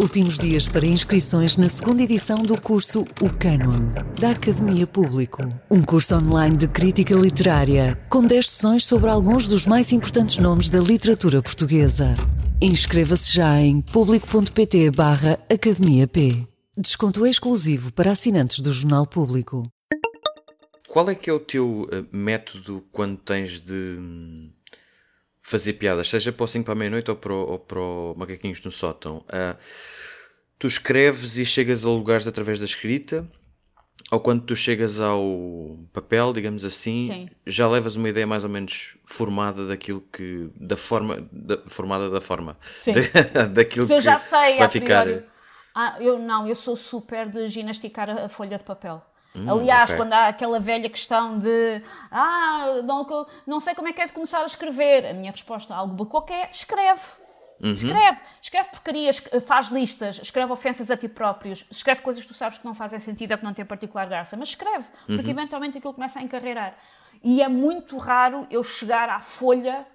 [0.00, 5.42] Últimos dias para inscrições na segunda edição do curso O Cânon, da Academia Público.
[5.70, 10.68] Um curso online de crítica literária, com 10 sessões sobre alguns dos mais importantes nomes
[10.68, 12.12] da literatura portuguesa.
[12.60, 16.44] Inscreva-se já em público.pt barra Academia P.
[16.76, 19.62] Desconto exclusivo para assinantes do Jornal Público.
[20.88, 24.50] Qual é que é o teu eh, método quando tens de hum,
[25.46, 28.14] fazer piadas, seja para o 5 para a meia-noite ou para o, ou para o
[28.16, 29.22] Macaquinhos no Sótão?
[29.28, 29.56] Ah,
[30.58, 33.28] tu escreves e chegas a lugares através da escrita?
[34.10, 37.28] Ou quando tu chegas ao papel, digamos assim, Sim.
[37.46, 40.50] já levas uma ideia mais ou menos formada daquilo que.
[40.56, 41.28] da forma.
[41.30, 42.56] da- formada da forma.
[42.72, 42.92] Sim.
[43.32, 45.06] Da- daquilo Se eu já que sei, vai ficar.
[45.74, 49.04] Ah, eu não, eu sou super de ginasticar a folha de papel.
[49.34, 49.96] Aliás, ok.
[49.96, 54.12] quando há aquela velha questão de ah, não, não sei como é que é de
[54.12, 57.24] começar a escrever, a minha resposta a algo qualquer é escreve.
[57.60, 62.58] Escreve, escreve porcarias, faz listas, escreve ofensas a ti próprios, escreve coisas que tu sabes
[62.58, 65.94] que não fazem sentido ou que não têm particular graça, mas escreve, porque eventualmente aquilo
[65.94, 66.76] começa a encarreirar.
[67.22, 69.86] E é muito raro eu chegar à folha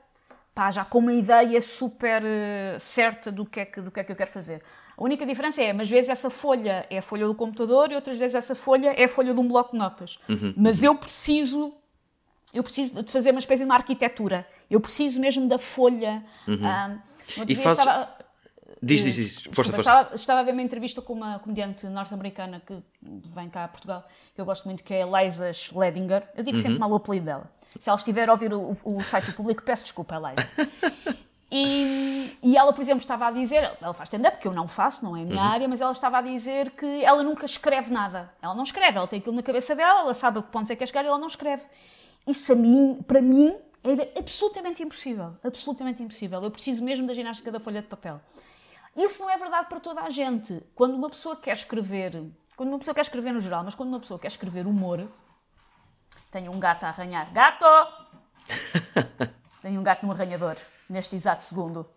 [0.59, 4.03] pá, já com uma ideia super eh, certa do que, é que, do que é
[4.03, 4.63] que eu quero fazer.
[4.99, 8.17] A única diferença é, umas vezes essa folha é a folha do computador e outras
[8.17, 10.19] vezes essa folha é a folha de um bloco de notas.
[10.27, 11.73] Uhum, Mas eu preciso
[12.53, 14.45] eu preciso de fazer uma espécie de uma arquitetura.
[14.69, 16.23] Eu preciso mesmo da folha.
[16.63, 17.45] Ah, no outro Uhum.
[17.47, 18.19] E fazes- estava-
[18.81, 19.35] Diz, diz, diz.
[19.51, 19.79] Força, força.
[19.81, 24.05] Estava, estava a ver uma entrevista com uma comediante norte-americana que vem cá a Portugal,
[24.33, 26.27] que eu gosto muito, que é Liza Schledinger.
[26.35, 26.61] Eu digo Uhum.
[26.63, 27.51] sempre mal o apelido dela.
[27.79, 30.47] Se ela estiver a ouvir o, o site do público, peço desculpa, Liza.
[31.51, 35.03] E, e ela, por exemplo, estava a dizer, ela faz stand-up, que eu não faço,
[35.03, 38.31] não é a minha área, mas ela estava a dizer que ela nunca escreve nada.
[38.41, 40.75] Ela não escreve, ela tem aquilo na cabeça dela, ela sabe a que pontos é
[40.75, 41.65] que quer chegar e ela não escreve.
[42.27, 45.35] Isso a mim, para mim, era absolutamente impossível.
[45.43, 46.41] Absolutamente impossível.
[46.43, 48.21] Eu preciso mesmo da ginástica da folha de papel.
[48.95, 50.61] Isso não é verdade para toda a gente.
[50.75, 52.23] Quando uma pessoa quer escrever,
[52.55, 55.09] quando uma pessoa quer escrever no geral, mas quando uma pessoa quer escrever humor,
[56.29, 57.31] tenho um gato a arranhar.
[57.33, 57.65] Gato!
[59.61, 60.55] tenho um gato no arranhador,
[60.89, 61.89] neste exato segundo.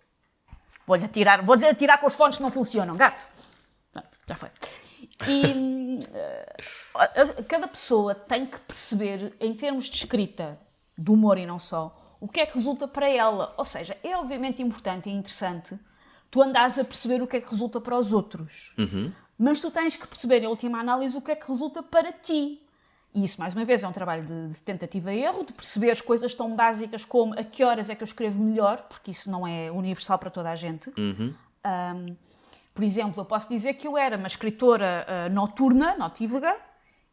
[0.86, 2.96] Vou-lhe atirar, vou-lhe atirar com os fones que não funcionam.
[2.96, 3.28] Gato!
[3.92, 4.50] Pronto, já foi.
[5.28, 10.58] E, uh, cada pessoa tem que perceber, em termos de escrita,
[10.96, 13.54] do humor e não só, o que é que resulta para ela.
[13.56, 15.78] Ou seja, é obviamente importante e interessante
[16.30, 18.74] tu andares a perceber o que é que resulta para os outros.
[18.78, 19.12] Uhum.
[19.38, 22.62] Mas tu tens que perceber, em última análise, o que é que resulta para ti.
[23.14, 25.90] E isso, mais uma vez, é um trabalho de, de tentativa e erro, de perceber
[25.90, 29.30] as coisas tão básicas como a que horas é que eu escrevo melhor, porque isso
[29.30, 30.90] não é universal para toda a gente.
[30.98, 31.34] Uhum.
[31.64, 32.16] Um,
[32.74, 36.56] por exemplo, eu posso dizer que eu era uma escritora uh, noturna, notívaga,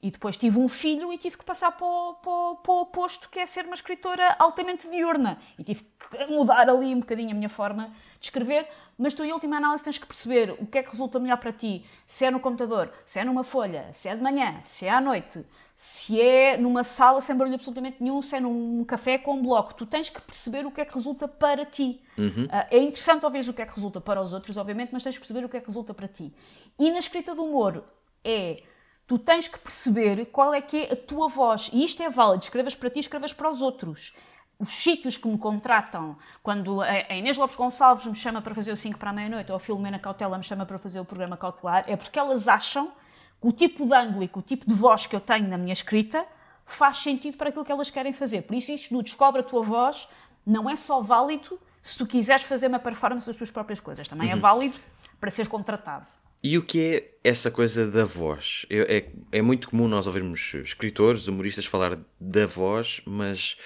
[0.01, 3.29] e depois tive um filho e tive que passar para o, para, para o oposto,
[3.29, 5.37] que é ser uma escritora altamente diurna.
[5.57, 8.65] E tive que mudar ali um bocadinho a minha forma de escrever.
[8.97, 11.51] Mas tu, em última análise, tens que perceber o que é que resulta melhor para
[11.51, 11.85] ti.
[12.07, 15.01] Se é no computador, se é numa folha, se é de manhã, se é à
[15.01, 15.45] noite,
[15.81, 19.73] se é numa sala sem barulho absolutamente nenhum, se é num café com um bloco.
[19.73, 22.01] Tu tens que perceber o que é que resulta para ti.
[22.17, 22.47] Uhum.
[22.47, 25.13] Uh, é interessante ouvir o que é que resulta para os outros, obviamente, mas tens
[25.13, 26.35] que perceber o que é que resulta para ti.
[26.77, 27.81] E na escrita do humor
[28.25, 28.61] é
[29.07, 31.69] tu tens que perceber qual é que é a tua voz.
[31.71, 34.13] E isto é válido, escrevas para ti, escrevas para os outros.
[34.59, 38.77] Os sítios que me contratam, quando a Inês Lopes Gonçalves me chama para fazer o
[38.77, 41.85] 5 para a meia-noite, ou a Filomena Cautela me chama para fazer o programa cautelar,
[41.87, 42.91] é porque elas acham
[43.41, 45.73] o tipo de ângulo e que o tipo de voz que eu tenho na minha
[45.73, 46.25] escrita
[46.65, 48.43] faz sentido para aquilo que elas querem fazer.
[48.43, 50.07] Por isso, isto do Descobre a Tua Voz
[50.45, 54.29] não é só válido se tu quiseres fazer uma performance das tuas próprias coisas, também
[54.29, 54.37] é uhum.
[54.37, 54.77] é válido
[55.19, 56.05] para seres contratado.
[56.41, 58.65] E o que é essa coisa da voz?
[58.69, 63.57] É, é, é, muito comum nós ouvirmos escritores, humoristas falar da voz, mas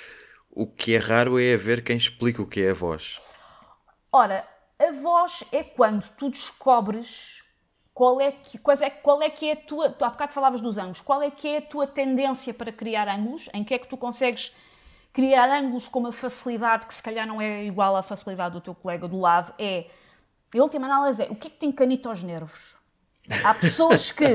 [0.50, 3.20] o que é raro é haver quem explique o que é a voz.
[4.12, 4.48] Ora,
[4.80, 7.43] a voz é quando tu descobres
[7.94, 9.90] qual é que, qual é, qual é, que é a tua.
[9.90, 11.02] Tu há bocado falavas dos ângulos.
[11.02, 13.50] Qual é que é a tua tendência para criar ângulos?
[13.54, 14.56] Em que é que tu consegues
[15.12, 18.74] criar ângulos com uma facilidade que se calhar não é igual à facilidade do teu
[18.74, 19.54] colega do lado?
[19.60, 19.86] É
[20.56, 22.78] a última análise é o que é que tem canito aos nervos?
[23.44, 24.26] Há pessoas que,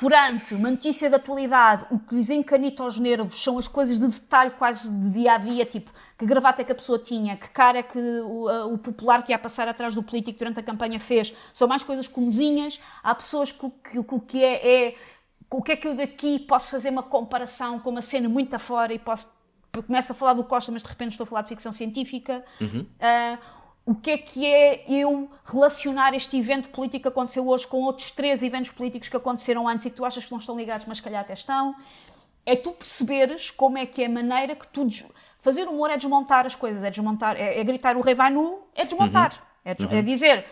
[0.00, 4.08] perante uma notícia da atualidade, o que lhes encanita aos nervos são as coisas de
[4.08, 7.48] detalhe quase de dia a dia, tipo que gravata é que a pessoa tinha, que
[7.48, 11.00] cara é que o, o popular que ia passar atrás do político durante a campanha
[11.00, 11.34] fez.
[11.50, 12.78] São mais coisas comezinhas.
[13.02, 13.64] Há pessoas que
[13.98, 14.94] o que é, é
[15.50, 18.92] o que é que eu daqui posso fazer uma comparação com uma cena muito afora
[18.92, 19.32] e posso
[19.86, 22.44] começo a falar do Costa, mas de repente estou a falar de ficção científica.
[22.60, 22.80] Uhum.
[22.80, 23.38] Uh,
[23.90, 28.12] o que é que é eu relacionar este evento político que aconteceu hoje com outros
[28.12, 31.00] três eventos políticos que aconteceram antes e que tu achas que não estão ligados, mas
[31.00, 31.74] calhar até estão.
[32.46, 34.86] É tu perceberes como é que é a maneira que tu.
[35.40, 38.62] Fazer humor é desmontar as coisas, é desmontar, é, é gritar o rei vai nu,
[38.76, 39.32] é desmontar.
[39.32, 39.50] Uhum.
[39.64, 39.84] É, des...
[39.84, 39.98] uhum.
[39.98, 40.46] é, dizer,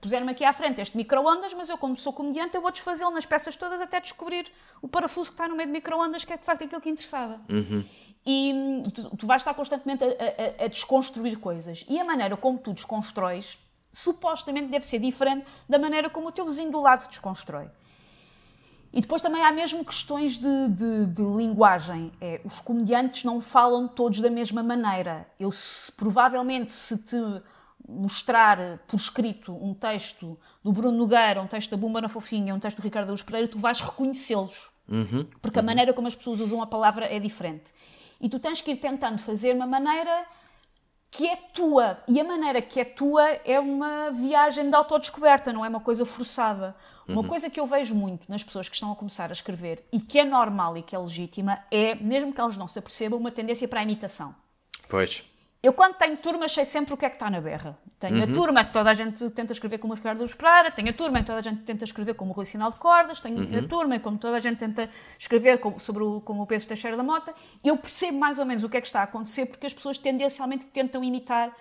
[0.00, 3.26] puseram-me aqui à frente este micro-ondas, mas eu, como sou comediante, eu vou desfazê-lo nas
[3.26, 4.44] peças todas até descobrir
[4.80, 7.40] o parafuso que está no meio do micro-ondas, que é de facto aquilo que interessava.
[7.48, 7.84] Uhum
[8.24, 11.84] e hum, tu, tu vais estar constantemente a, a, a, desconstruir coisas.
[11.88, 13.58] E a maneira como tu desconstróis,
[13.92, 17.68] supostamente deve ser diferente da maneira como o teu vizinho do lado desconstrói.
[18.92, 22.12] E depois também há mesmo questões de, de, de linguagem.
[22.20, 25.26] É, os comediantes não falam todos da mesma maneira.
[25.40, 27.16] Eu, se, provavelmente, se te
[27.88, 32.58] mostrar por escrito um texto do Bruno Nogueira, um texto da Bumba na Fofinha, um
[32.58, 34.70] texto do Ricardo Luz Pereira, tu vais reconhecê-los.
[34.88, 35.64] Uhum, porque uhum.
[35.64, 37.72] a maneira como as pessoas usam a palavra é diferente.
[38.22, 40.24] E tu tens que ir tentando fazer uma maneira
[41.10, 41.98] que é tua.
[42.08, 46.06] E a maneira que é tua é uma viagem de autodescoberta, não é uma coisa
[46.06, 46.74] forçada.
[47.06, 47.28] Uma uhum.
[47.28, 50.20] coisa que eu vejo muito nas pessoas que estão a começar a escrever e que
[50.20, 53.66] é normal e que é legítima é, mesmo que elas não se apercebam, uma tendência
[53.66, 54.34] para a imitação.
[54.88, 55.24] Pois.
[55.62, 57.78] Eu, quando tenho turma, sei sempre o que é que está na berra.
[58.00, 58.24] Tenho uhum.
[58.24, 60.92] a turma que toda a gente tenta escrever como o Ricardo Luz Pereira, tenho a
[60.92, 63.58] turma que toda a gente tenta escrever como o Rui Sinal de Cordas, tenho uhum.
[63.60, 66.96] a turma como toda a gente tenta escrever como, sobre o, como o Pedro Teixeira
[66.96, 67.32] da Mota.
[67.62, 69.96] Eu percebo mais ou menos o que é que está a acontecer porque as pessoas
[69.98, 71.54] tendencialmente tentam imitar.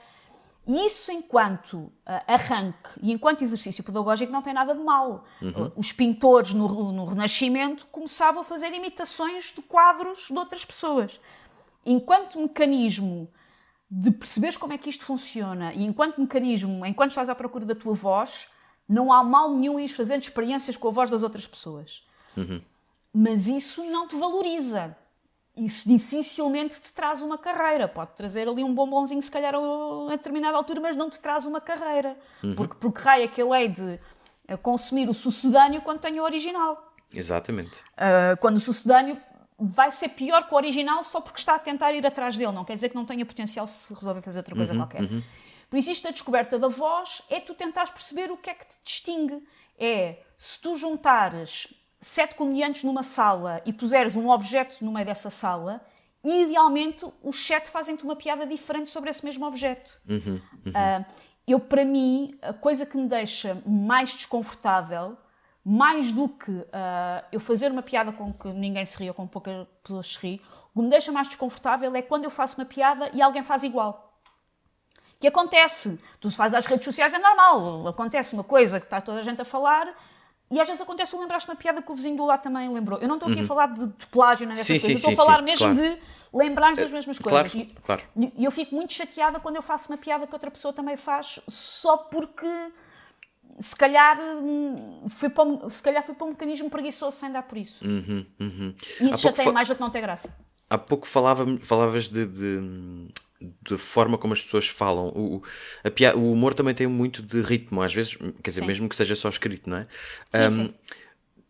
[0.68, 1.92] E isso, enquanto uh,
[2.28, 5.26] arranque e enquanto exercício pedagógico, não tem nada de mal.
[5.40, 5.68] Uhum.
[5.68, 11.20] Uh, os pintores no, no Renascimento começavam a fazer imitações de quadros de outras pessoas.
[11.86, 13.30] Enquanto mecanismo
[13.94, 17.76] de perceberes como é que isto funciona e enquanto mecanismo, enquanto estás à procura da
[17.76, 18.48] tua voz,
[18.88, 22.02] não há mal nenhum em fazendo experiências com a voz das outras pessoas.
[22.38, 22.62] Uhum.
[23.14, 24.96] Mas isso não te valoriza.
[25.58, 27.86] Isso dificilmente te traz uma carreira.
[27.86, 31.60] Pode trazer ali um bombonzinho, se calhar, a determinada altura, mas não te traz uma
[31.60, 32.18] carreira.
[32.42, 32.56] Uhum.
[32.56, 34.00] Porque, porque raio é que eu hei de
[34.48, 36.94] eh, consumir o sucedâneo quando tenho o original.
[37.14, 37.82] Exatamente.
[37.98, 39.18] Uh, quando o sucedâneo
[39.64, 42.52] vai ser pior que o original só porque está a tentar ir atrás dele.
[42.52, 45.04] Não quer dizer que não tenha potencial se resolver fazer outra coisa uhum, qualquer.
[45.04, 45.22] Uhum.
[45.70, 48.66] Por isso, isto da descoberta da voz é tu tentares perceber o que é que
[48.66, 49.42] te distingue.
[49.78, 51.68] É, se tu juntares
[52.02, 55.80] sete comediantes numa sala e puseres um objeto no meio dessa sala,
[56.24, 60.02] idealmente os sete fazem-te uma piada diferente sobre esse mesmo objeto.
[60.10, 61.06] Uhum, uh,
[61.48, 65.16] eu, para mim, a coisa que me deixa mais desconfortável
[65.64, 66.66] mais do que uh,
[67.32, 70.42] eu fazer uma piada com que ninguém se ria, com poucas pessoas se ri,
[70.74, 73.64] o que me deixa mais desconfortável é quando eu faço uma piada e alguém faz
[73.64, 74.18] igual.
[75.20, 76.00] Que acontece.
[76.20, 77.88] Tu fazes às redes sociais, é normal.
[77.88, 79.94] Acontece uma coisa que está toda a gente a falar
[80.52, 83.00] e às vezes acontece, lembraste uma piada que o vizinho do lado também lembrou.
[83.00, 83.46] Eu não estou aqui uhum.
[83.46, 85.74] a falar de, de plágio nem dessas sim, coisas, sim, estou sim, a falar mesmo
[85.74, 85.76] claro.
[85.76, 86.02] de
[86.34, 87.52] lembrar das mesmas coisas.
[87.52, 88.02] Claro, claro.
[88.38, 91.40] E eu fico muito chateada quando eu faço uma piada que outra pessoa também faz,
[91.48, 92.48] só porque
[93.60, 94.18] se calhar
[95.10, 97.86] foi para um, se calhar foi para um mecanismo preguiçoso sem dar por isso.
[97.86, 98.76] Uhum, uhum.
[99.00, 100.36] E isso já tem mais do que não ter graça.
[100.70, 102.60] Há pouco falava, falavas de, de,
[103.62, 105.10] de, forma como as pessoas falam.
[105.10, 105.44] O,
[105.84, 108.68] a, o humor também tem muito de ritmo, às vezes, quer dizer, sim.
[108.68, 109.88] mesmo que seja só escrito, não é?
[110.32, 110.74] Sim, um, sim.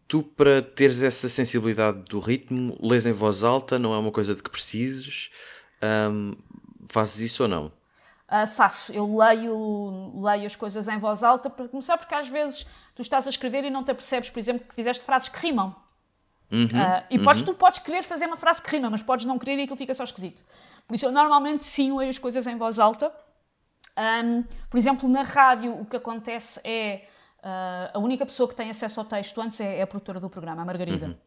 [0.07, 4.35] Tu, para teres essa sensibilidade do ritmo, lês em voz alta, não é uma coisa
[4.35, 5.29] de que precises.
[6.11, 6.35] Um,
[6.89, 7.71] fazes isso ou não?
[8.31, 8.93] Uh, faço.
[8.93, 12.65] Eu leio, leio as coisas em voz alta para começar, porque às vezes
[12.95, 15.75] tu estás a escrever e não te apercebes, por exemplo, que fizeste frases que rimam.
[16.49, 17.47] Uhum, uh, e podes, uhum.
[17.47, 19.93] tu podes querer fazer uma frase que rima, mas podes não querer e aquilo fica
[19.93, 20.45] só esquisito.
[20.87, 23.11] Por isso, eu normalmente sim leio as coisas em voz alta.
[23.97, 27.07] Um, por exemplo, na rádio, o que acontece é
[27.39, 30.29] uh, a única pessoa que tem acesso ao texto antes é, é a produtora do
[30.29, 31.07] programa, a Margarida.
[31.07, 31.17] Uhum.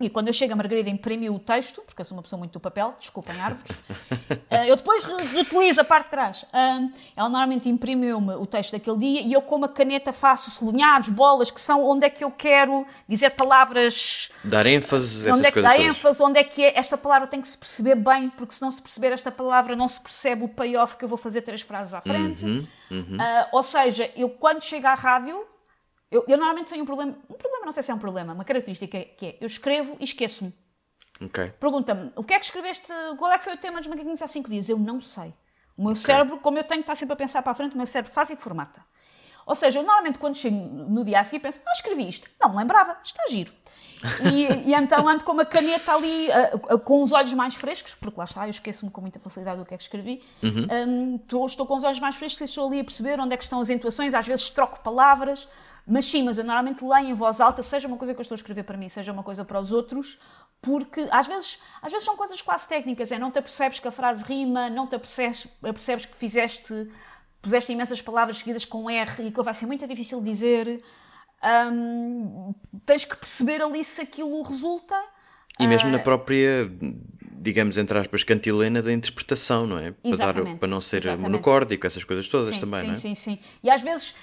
[0.00, 2.52] E quando eu chego, a Margarida imprimiu o texto, porque eu sou uma pessoa muito
[2.52, 3.70] do papel, desculpem árvores.
[3.70, 6.44] Uh, eu depois reutilizo a parte de trás.
[7.14, 11.50] Ela normalmente imprimiu-me o texto daquele dia e eu com uma caneta faço sublinhados, bolas,
[11.50, 14.30] que são onde é que eu quero dizer palavras.
[14.42, 15.70] Dar ênfase, onde essas é que coisas.
[15.70, 16.78] Dar ênfase, onde é que é.
[16.78, 19.86] Esta palavra tem que se perceber bem, porque se não se perceber esta palavra, não
[19.86, 22.44] se percebe o payoff que eu vou fazer três frases à frente.
[22.46, 23.16] Uhum, uhum.
[23.16, 25.44] Uh, ou seja, eu quando chego à rádio,
[26.10, 28.44] eu, eu, normalmente tenho um problema, um problema, não sei se é um problema, uma
[28.44, 30.52] característica que é, eu escrevo e esqueço-me.
[31.22, 31.50] Okay.
[31.60, 34.26] Pergunta-me, o que é que escreveste, qual é que foi o tema dos macaquinhos há
[34.26, 34.68] 5 dias?
[34.68, 35.34] Eu não sei.
[35.76, 36.02] O meu okay.
[36.02, 38.12] cérebro, como eu tenho que estar sempre a pensar para a frente, o meu cérebro
[38.12, 38.82] faz e formata.
[39.46, 42.28] Ou seja, eu normalmente quando chego no dia a seguir penso, ah, escrevi isto.
[42.40, 43.52] Não me lembrava, está giro.
[44.32, 47.94] E, e, então ando com uma caneta ali, uh, uh, com os olhos mais frescos,
[47.94, 50.22] porque lá está, eu esqueço-me com muita facilidade do que é que escrevi.
[50.42, 50.66] Uhum.
[50.70, 53.36] Um, estou, estou com os olhos mais frescos e estou ali a perceber onde é
[53.36, 55.48] que estão as intuações, às vezes troco palavras,
[55.86, 58.34] mas sim, mas eu normalmente leio em voz alta, seja uma coisa que eu estou
[58.34, 60.20] a escrever para mim, seja uma coisa para os outros,
[60.62, 63.90] porque às vezes, às vezes são coisas quase técnicas, é não te apercebes que a
[63.90, 66.90] frase rima, não te apercebes, apercebes que fizeste,
[67.40, 70.82] puseste imensas palavras seguidas com R e aquilo vai ser muito difícil de dizer.
[71.42, 74.94] Um, tens que perceber ali se aquilo resulta.
[75.58, 76.70] E mesmo uh, na própria,
[77.32, 79.92] digamos, entre aspas, cantilena da interpretação, não é?
[79.92, 81.24] Para, dar, para não ser exatamente.
[81.24, 82.96] monocórdico, essas coisas todas sim, também, sim, não é?
[82.96, 83.42] Sim, sim, sim.
[83.62, 84.14] E às vezes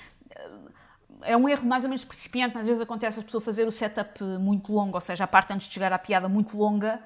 [1.21, 3.71] é um erro mais ou menos principiante, mas às vezes acontece a pessoa fazer o
[3.71, 7.01] setup muito longo, ou seja, a parte antes de chegar à piada muito longa,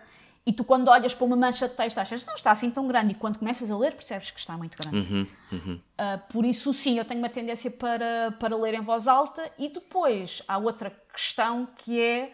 [0.46, 3.12] e tu quando olhas para uma mancha de texto achas, não está assim tão grande,
[3.12, 4.98] e quando começas a ler percebes que está muito grande.
[4.98, 5.76] Uhum, uhum.
[5.76, 9.70] Uh, por isso, sim, eu tenho uma tendência para, para ler em voz alta, e
[9.70, 12.34] depois há outra questão que é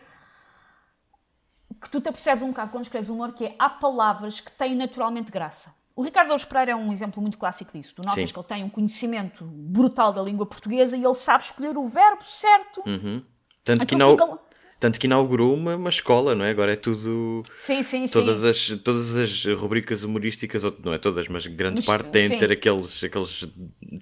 [1.81, 4.73] que tu te apercebes um bocado quando escreves humor, que é há palavras que têm
[4.73, 5.76] naturalmente graça.
[5.97, 7.95] O Ricardo Alves Pereira é um exemplo muito clássico disso.
[7.95, 8.31] Tu notas Sim.
[8.31, 12.23] que ele tem um conhecimento brutal da língua portuguesa e ele sabe escolher o verbo
[12.23, 12.83] certo.
[12.85, 13.23] Uhum.
[13.63, 14.39] Tanto, que não, fica...
[14.79, 16.51] tanto que inaugurou uma, uma escola, não é?
[16.51, 17.41] Agora é tudo.
[17.57, 18.73] Sim, sim, todas sim.
[18.75, 23.03] As, todas as rubricas humorísticas, não é todas, mas grande parte têm de ter aqueles,
[23.03, 23.49] aqueles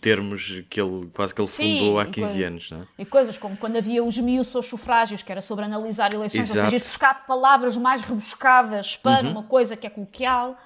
[0.02, 2.88] termos que ele quase que ele sim, fundou há 15 anos, não é?
[3.00, 6.66] E coisas como quando havia os mil aos sufrágios, que era sobre analisar eleições, Exato.
[6.66, 9.32] ou seja, buscar palavras mais rebuscadas para uhum.
[9.32, 10.58] uma coisa que é coloquial.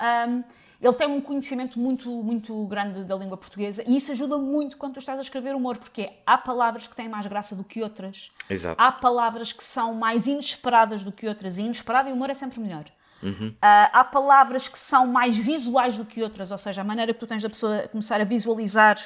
[0.00, 0.42] Um,
[0.80, 4.94] ele tem um conhecimento muito, muito grande da língua portuguesa e isso ajuda muito quando
[4.94, 8.30] tu estás a escrever humor, porque há palavras que têm mais graça do que outras.
[8.48, 8.80] Exato.
[8.80, 12.60] Há palavras que são mais inesperadas do que outras e inesperado e humor é sempre
[12.60, 12.84] melhor.
[13.22, 13.48] Uhum.
[13.48, 17.20] Uh, há palavras que são mais visuais do que outras, ou seja, a maneira que
[17.20, 18.96] tu tens da pessoa começar a visualizar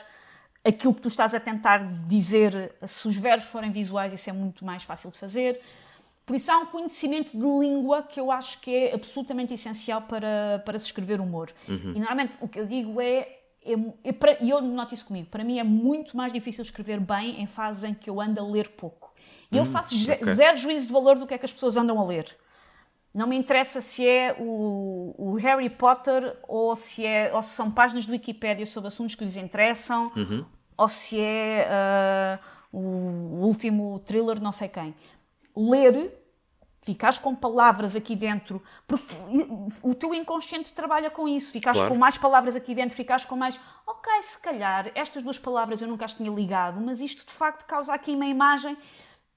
[0.64, 4.64] aquilo que tu estás a tentar dizer, se os verbos forem visuais, isso é muito
[4.64, 5.60] mais fácil de fazer.
[6.26, 10.62] Por isso há um conhecimento de língua que eu acho que é absolutamente essencial para,
[10.64, 11.50] para se escrever humor.
[11.68, 11.92] Uhum.
[11.94, 13.72] E normalmente o que eu digo é, é,
[14.04, 17.46] é e eu noto isso comigo, para mim é muito mais difícil escrever bem em
[17.46, 19.12] fases em que eu ando a ler pouco.
[19.52, 20.34] E eu hum, faço okay.
[20.34, 22.34] zero juízo de valor do que é que as pessoas andam a ler.
[23.14, 27.70] Não me interessa se é o, o Harry Potter ou se, é, ou se são
[27.70, 30.44] páginas do Wikipedia sobre assuntos que lhes interessam uhum.
[30.76, 32.38] ou se é
[32.72, 34.92] uh, o último thriller de não sei quem
[35.56, 36.12] ler,
[36.82, 39.14] ficares com palavras aqui dentro, porque
[39.82, 41.94] o teu inconsciente trabalha com isso, ficares claro.
[41.94, 45.88] com mais palavras aqui dentro, ficares com mais, ok, se calhar estas duas palavras eu
[45.88, 48.76] nunca as tinha ligado, mas isto de facto causa aqui uma imagem.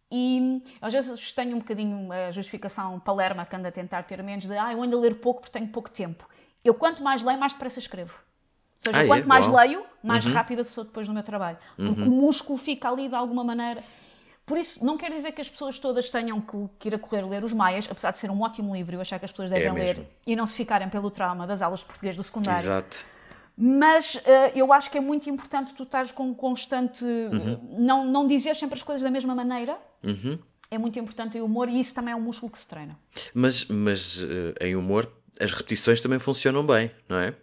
[0.10, 4.48] E às vezes tenho um bocadinho a justificação palerma que anda a tentar ter menos
[4.48, 6.28] de ah, eu ando a ler pouco porque tenho pouco tempo.
[6.64, 8.18] Eu quanto mais leio, mais depressa escrevo.
[8.78, 9.28] Ou seja, ah, quanto é?
[9.28, 9.58] mais Uau.
[9.58, 10.32] leio, mais uhum.
[10.32, 11.58] rápida sou depois no meu trabalho.
[11.76, 12.08] Porque uhum.
[12.08, 13.84] o músculo fica ali de alguma maneira
[14.48, 17.22] Por isso, não quer dizer que as pessoas todas tenham que, que ir a correr
[17.28, 19.68] ler os Maias, apesar de ser um ótimo livro, eu achar que as pessoas devem
[19.68, 22.62] É ler e não se ficarem pelo trauma das aulas de português do secundário.
[22.62, 23.06] Exato.
[23.58, 27.04] Mas eh, eu acho que é muito importante tu estás com constante.
[27.04, 27.76] Uhum.
[27.78, 29.78] Não, não dizer sempre as coisas da mesma maneira.
[30.72, 32.98] É muito importante o humor e isso também é um músculo que se treina.
[33.34, 37.36] Mas, mas eh, em humor, as repetições também funcionam bem, não é?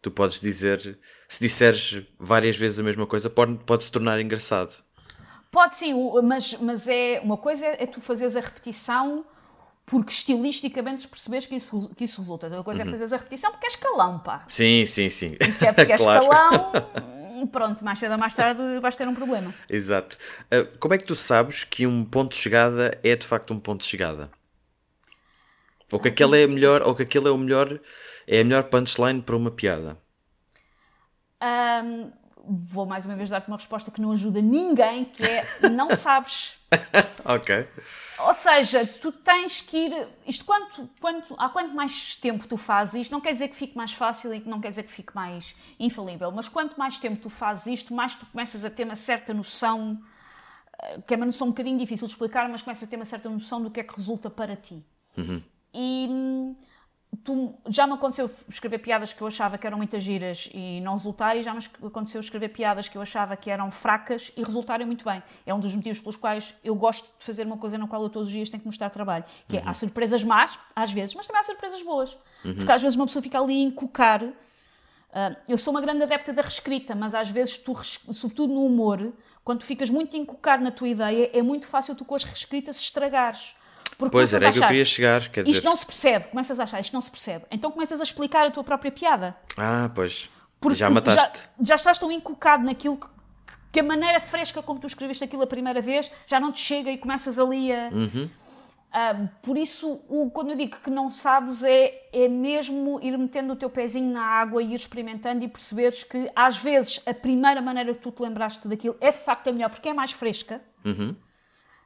[0.00, 4.85] Tu podes dizer, se disseres várias vezes a mesma coisa, pode, pode se tornar engraçado.
[5.56, 9.24] Pode sim, mas, mas é uma coisa é, é tu fazeres a repetição
[9.86, 12.46] porque estilisticamente percebes que isso, que isso resulta.
[12.48, 12.64] Outra Uhum.
[12.64, 14.48] coisa é fazeres a repetição porque é escalão, pá.
[14.48, 15.36] Sim, sim, sim.
[15.50, 16.26] Se é porque é Claro.
[16.26, 19.54] escalão, pronto, mais cedo ou mais tarde vais ter um problema.
[19.68, 20.16] Exato.
[20.50, 23.60] Ah, como é que tu sabes que um ponto de chegada é de facto um
[23.60, 24.30] ponto de chegada?
[25.92, 27.80] Ou que aquele é a melhor, ou que aquele é o melhor,
[28.26, 29.98] é a melhor punchline para uma piada.
[31.40, 32.12] Ahm,
[32.48, 36.56] vou mais uma vez dar-te uma resposta que não ajuda ninguém, que é não sabes.
[37.24, 37.68] Ok.
[38.18, 40.08] Ou seja, tu tens que ir.
[40.26, 43.76] Isto quanto, quanto, há quanto mais tempo tu fazes isto, não quer dizer que fique
[43.76, 47.28] mais fácil e não quer dizer que fique mais infalível, mas quanto mais tempo tu
[47.28, 50.00] fazes isto, mais tu começas a ter uma certa noção,
[50.82, 53.04] eh, que é uma noção um bocadinho difícil de explicar, mas começas a ter uma
[53.04, 54.82] certa noção do que é que resulta para ti.
[55.74, 56.56] E hum,
[57.24, 60.92] tu, já me aconteceu escrever piadas que eu achava que eram muitas giras e não
[60.92, 64.86] resultar, e já me aconteceu escrever piadas que eu achava que eram fracas e resultarem
[64.86, 65.22] muito bem.
[65.44, 68.08] É um dos motivos pelos quais eu gosto de fazer uma coisa na qual eu
[68.08, 69.24] todos os dias tenho que mostrar trabalho.
[69.48, 72.16] Que é, há surpresas más, às vezes, mas também há surpresas boas.
[72.42, 74.22] Porque às vezes uma pessoa fica ali a encocar.
[75.12, 79.12] Ah, eu sou uma grande adepta da reescrita, mas às vezes tu, sobretudo no humor,
[79.42, 82.80] quando tu ficas muito encocado na tua ideia, é muito fácil tu com as reescritas
[82.80, 83.54] estragares.
[83.98, 85.28] Porque Pois, era a que eu queria chegar.
[85.28, 85.64] Quer isto dizer...
[85.64, 87.44] não se percebe, começas a achar, isto não se percebe.
[87.50, 89.34] Então começas a explicar a tua própria piada.
[89.56, 90.28] Ah, pois.
[90.60, 91.20] Porque Já mataste.
[91.58, 93.06] Já, já estás tão encocado naquilo que,
[93.72, 96.90] que a maneira fresca como tu escreveste aquilo a primeira vez já não te chega
[96.90, 97.88] e começas ali a.
[97.92, 98.28] Uhum.
[98.92, 103.52] Ah, por isso, o- quando eu digo que não sabes, é, é mesmo ir metendo
[103.52, 107.60] o teu pezinho na água e ir experimentando e perceberes que às vezes a primeira
[107.60, 110.62] maneira que tu te lembraste daquilo é de facto a melhor porque é mais fresca,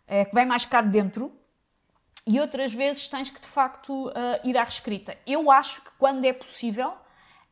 [0.07, 1.33] é que vem mais cá de dentro.
[2.27, 5.17] E outras vezes tens que de facto ah, ir à reescrita.
[5.27, 6.93] Eu acho que quando é possível,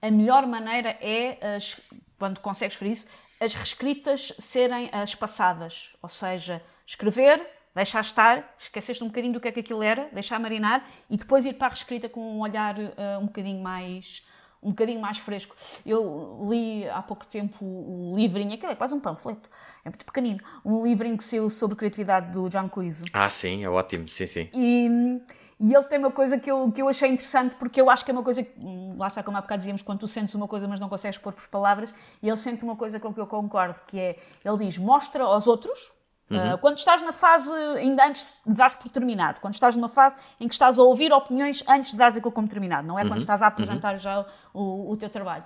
[0.01, 1.81] a melhor maneira é, as-
[2.19, 3.09] quando consegues fazer isso,
[3.41, 5.97] as reescritas serem ah, espaçadas.
[6.03, 7.45] Ou seja, escrever,
[7.75, 11.45] deixar estar, esqueceste um bocadinho do que é que aquilo era, deixar marinar e depois
[11.47, 14.27] ir para a reescrita com um olhar ah, um bocadinho mais
[14.63, 15.57] um bocadinho mais fresco.
[15.87, 19.49] Eu li há pouco tempo o livrinho, aquilo é quase um panfleto,
[19.85, 23.05] é muito pequenino, um livrinho que saiu sobre criatividade do John Cleese.
[23.13, 24.09] Ah, sim, é ótimo.
[24.09, 24.49] Sim, sim.
[24.53, 25.21] E,
[25.61, 28.11] e ele tem uma coisa que eu, que eu achei interessante, porque eu acho que
[28.11, 30.49] é uma coisa que, hum, lá está como há bocado dizíamos, quando tu sentes uma
[30.49, 33.27] coisa mas não consegues pôr por palavras, e ele sente uma coisa com que eu
[33.27, 35.93] concordo, que é, ele diz, mostra aos outros,
[36.31, 40.17] uh, quando estás na fase, ainda antes de dares por terminado, quando estás numa fase
[40.41, 43.21] em que estás a ouvir opiniões antes de dares aquilo como terminado, não é quando
[43.21, 45.45] estás a apresentar já o, o teu trabalho.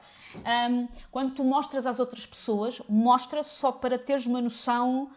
[0.71, 5.11] Um, quando tu mostras às outras pessoas, mostra só para teres uma noção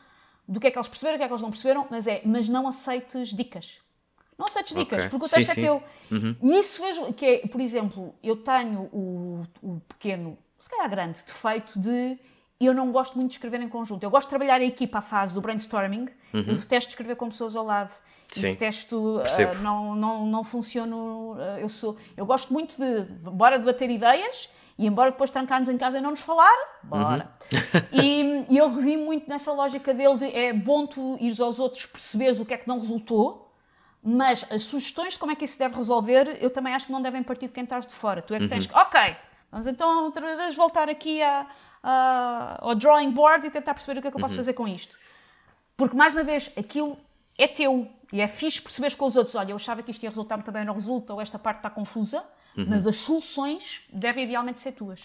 [0.48, 2.22] do que é que eles perceberam, o que é que eles não perceberam, mas é,
[2.26, 3.80] mas não aceites dicas.
[4.38, 5.10] Não aceites dicas, Ok.
[5.10, 5.62] porque o Sim, texto é sim.
[5.62, 5.84] teu.
[6.42, 11.24] E isso vejo que é, por exemplo, eu tenho o, o pequeno, se calhar grande,
[11.26, 12.20] defeito de
[12.60, 14.04] eu não gosto muito de escrever em conjunto.
[14.04, 16.08] Eu gosto de trabalhar a equipa à fase do brainstorming.
[16.34, 17.92] Eu detesto escrever com pessoas ao lado.
[18.30, 18.52] Sim.
[18.52, 19.56] detesto, ah, Percebo.
[19.62, 21.36] não, não, não funciono.
[21.40, 25.78] ah, eu sou, eu gosto muito de, bora debater ideias e embora depois trancar-nos em
[25.78, 27.30] casa e não nos falar, bora.
[27.92, 31.86] E, e eu revi muito nessa lógica dele de é bom tu ires aos outros
[31.86, 33.54] perceberes o que é que não resultou,
[34.04, 37.02] mas as sugestões de como é que isso deve resolver, eu também acho que não
[37.02, 38.22] devem partir de quem estás de fora.
[38.22, 39.16] Tu é que tens que, ok,
[39.52, 41.48] vamos então outra vez voltar aqui a-
[41.88, 44.68] a- ao drawing board e tentar perceber o que é que eu posso fazer com
[44.68, 44.98] isto.
[45.78, 46.98] Porque, mais uma vez, aquilo
[47.38, 49.36] é teu e é fixe perceberes com os outros.
[49.36, 51.70] Olha, eu achava que isto ia resultar, mas também não resulta, ou esta parte está
[51.70, 52.24] confusa,
[52.58, 55.02] mas as soluções devem idealmente ser tuas.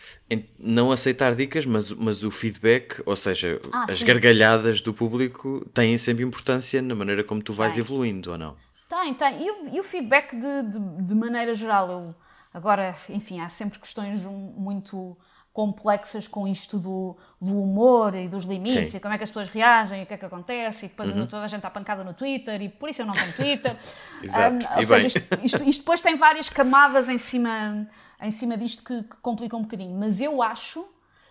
[0.57, 4.07] Não aceitar dicas, mas, mas o feedback, ou seja, Ah, as sim.
[4.07, 7.81] gargalhadas do público têm sempre importância na maneira como tu vais Tem.
[7.81, 8.57] evoluindo, ou não?
[8.89, 9.43] Tem, tem.
[9.43, 11.91] E o, e o feedback de, de, de maneira geral?
[11.91, 12.15] Eu,
[12.55, 15.17] agora, enfim, há sempre questões muito
[15.53, 18.97] complexas com isto do, do humor e dos limites Sim.
[18.99, 21.09] e como é que as pessoas reagem e o que é que acontece e depois
[21.09, 23.77] anda toda a gente à pancada no Twitter e por isso eu não tenho Twitter.
[24.23, 27.89] Exato, Um, ou e seja, isto, isto- isto depois tem várias camadas em cima,
[28.23, 29.99] em cima disto que, que complicam um bocadinho.
[29.99, 30.87] Mas eu acho,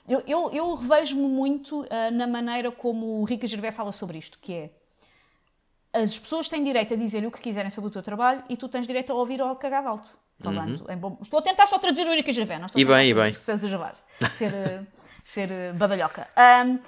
[0.08, 4.38] eu, eu, eu revejo-me muito ah, na maneira como o Rica Gervais fala sobre isto,
[4.40, 4.70] que é
[5.92, 8.68] as pessoas têm direito a dizer o que quiserem sobre o teu trabalho e tu
[8.70, 10.18] tens direito a ouvir ou a cagar alto.
[10.42, 11.18] Falando em bom...
[11.22, 12.88] Estou a tentar só traduzir o Erika Gervais, não estou Uhum.
[12.88, 13.34] E a bem, e bem.
[13.34, 13.70] Ser, ser,
[14.34, 14.88] ser,
[15.24, 16.28] ser eh, badalhoca.
[16.36, 16.80] Ahm,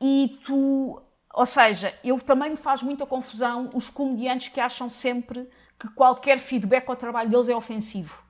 [0.00, 1.02] e tu,
[1.34, 5.48] Ou seja, eu também me faz muita confusão os comediantes que acham sempre
[5.78, 8.22] que qualquer feedback ao trabalho deles é ofensivo.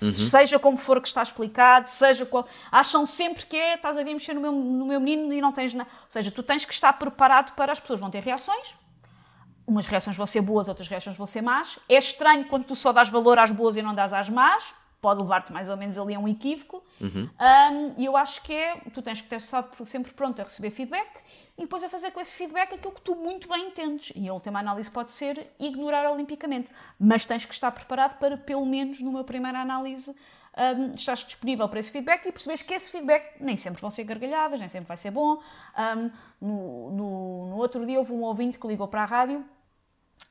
[0.00, 0.08] Uhum.
[0.08, 2.46] Seja como for que está explicado, seja qual.
[2.70, 5.52] Acham sempre que é, estás a vir mexer no meu, no meu menino e não
[5.52, 5.90] tens nada.
[5.92, 8.78] Ou seja, tu tens que estar preparado para as pessoas vão ter reações.
[9.70, 11.78] Umas reações vão ser boas, outras reações vão ser más.
[11.88, 14.74] É estranho quando tu só dás valor às boas e não dás às más.
[15.00, 16.82] Pode levar-te mais ou menos ali a um equívoco.
[17.00, 17.30] Uhum.
[17.40, 21.20] Um, e eu acho que é, tu tens que estar sempre pronto a receber feedback
[21.56, 24.12] e depois a fazer com esse feedback aquilo que tu muito bem entendes.
[24.16, 26.68] E a última análise pode ser ignorar olimpicamente,
[26.98, 30.12] mas tens que estar preparado para, pelo menos numa primeira análise,
[30.58, 34.02] um, estás disponível para esse feedback e percebes que esse feedback nem sempre vão ser
[34.02, 35.40] gargalhadas, nem sempre vai ser bom.
[35.78, 36.10] Um,
[36.40, 39.44] no, no, no, outro dia houve um ouvinte que ligou para a rádio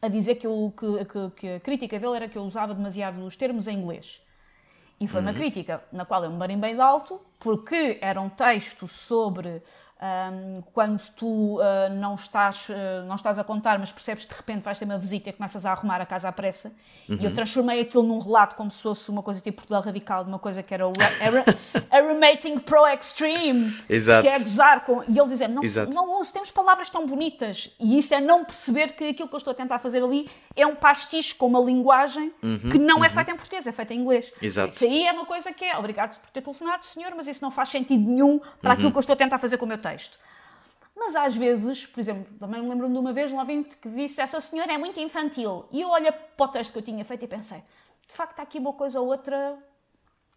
[0.01, 3.23] a dizer que, eu, que, que, que a crítica dele era que eu usava demasiado
[3.25, 4.21] os termos em inglês.
[4.99, 5.37] E foi uma uhum.
[5.37, 9.61] crítica na qual eu me barimbei de alto, porque era um texto sobre
[10.01, 14.37] um, quando tu uh, não, estás, uh, não estás a contar, mas percebes que de
[14.37, 16.71] repente vais ter uma visita e começas a arrumar a casa à pressa.
[17.07, 17.15] Uhum.
[17.15, 17.35] E eu uhum.
[17.35, 20.63] transformei aquilo num relato como se fosse uma coisa tipo Portugal Radical, de uma coisa
[20.63, 20.93] que era o
[21.91, 24.21] Aramating Pro Extreme, Exato.
[24.21, 25.03] que é gozar com.
[25.03, 25.61] E ele dizia não,
[25.93, 27.69] não uso, temos palavras tão bonitas.
[27.77, 30.65] E isso é não perceber que aquilo que eu estou a tentar fazer ali é
[30.65, 32.57] um pastiche com uma linguagem uhum.
[32.57, 33.05] que não é uhum.
[33.05, 34.31] é feita em português, é feita em inglês.
[34.41, 34.73] Exato.
[34.73, 37.51] Isso aí é uma coisa que é obrigado por ter telefonado, senhor, mas isso não
[37.51, 38.91] faz sentido nenhum para aquilo uhum.
[38.93, 40.19] que eu estou a tentar fazer com o meu texto texto.
[40.95, 44.21] Mas às vezes, por exemplo, também me lembro de uma vez um ouvinte que disse
[44.21, 45.65] essa senhora é muito infantil.
[45.71, 47.63] E eu olho para o texto que eu tinha feito e pensei,
[48.07, 49.57] de facto há aqui uma coisa ou outra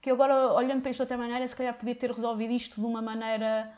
[0.00, 2.86] que agora, olhando para isto de outra maneira, se calhar podia ter resolvido isto de
[2.86, 3.72] uma maneira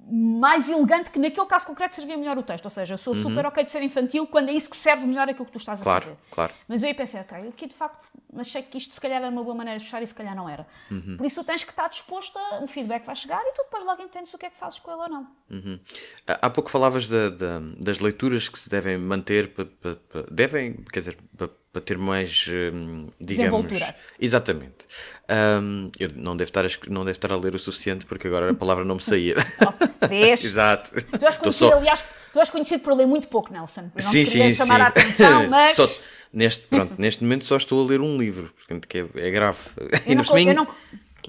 [0.00, 2.64] mais elegante que naquele caso concreto servia melhor o texto.
[2.64, 3.22] Ou seja, eu sou uhum.
[3.22, 5.82] super ok de ser infantil quando é isso que serve melhor aquilo que tu estás
[5.82, 6.18] claro, a fazer.
[6.30, 6.54] Claro.
[6.66, 8.04] Mas eu aí pensei, ok, aqui de facto
[8.40, 10.48] achei que isto se calhar era uma boa maneira de fechar e se calhar não
[10.48, 10.66] era.
[10.90, 11.16] Uhum.
[11.16, 13.84] Por isso tu tens que estar disposto, a, o feedback vai chegar e tu depois
[13.84, 15.26] logo entendes o que é que fazes com ele ou não.
[15.50, 15.80] Uhum.
[16.26, 20.74] Há pouco falavas da, da, das leituras que se devem manter, para, para, para, devem,
[20.92, 21.18] quer dizer,
[21.74, 23.66] para ter mais, hum, digamos...
[24.20, 24.86] Exatamente.
[25.60, 28.52] Um, eu não devo, estar a, não devo estar a ler o suficiente porque agora
[28.52, 29.34] a palavra não me saía.
[30.04, 30.44] Oh, vês?
[30.44, 30.90] Exato.
[30.92, 31.76] Tu és, conhecido, só...
[31.78, 33.80] aliás, tu és conhecido por ler muito pouco, Nelson.
[33.80, 34.82] Eu não sim, sim, chamar sim.
[34.82, 35.76] a atenção, mas...
[35.76, 35.88] Só,
[36.32, 39.58] neste, pronto, neste momento só estou a ler um livro, portanto que é, é grave.
[40.06, 40.66] Eu não, eu não,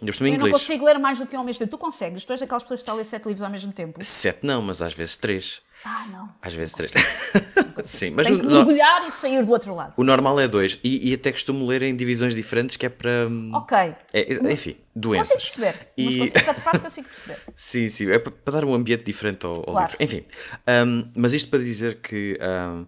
[0.02, 1.72] eu não consigo ler mais do que um ao mesmo tempo.
[1.72, 2.24] Tu consegues?
[2.24, 4.04] Tu és daquelas pessoas que estão a ler sete livros ao mesmo tempo?
[4.04, 5.62] Sete não, mas às vezes três.
[5.88, 6.34] Ah, não.
[6.42, 6.92] Às vezes três.
[7.84, 9.08] Sim, mas Tem que mergulhar no...
[9.08, 9.94] e sair do outro lado.
[9.96, 10.80] O normal é dois.
[10.84, 13.28] E, e, até costumo ler em divisões diferentes, que é para.
[13.30, 13.78] Hum, ok.
[14.12, 15.34] É, enfim, doenças.
[15.34, 15.92] Consigo perceber.
[15.96, 16.18] E...
[16.18, 17.38] Mas essa parte consigo perceber.
[17.56, 18.10] sim, sim.
[18.10, 19.92] É para, para, dar um ambiente diferente ao, ao claro.
[20.00, 20.04] livro.
[20.04, 20.26] Enfim.
[20.68, 22.40] Um, mas isto para dizer que.
[22.42, 22.88] Um,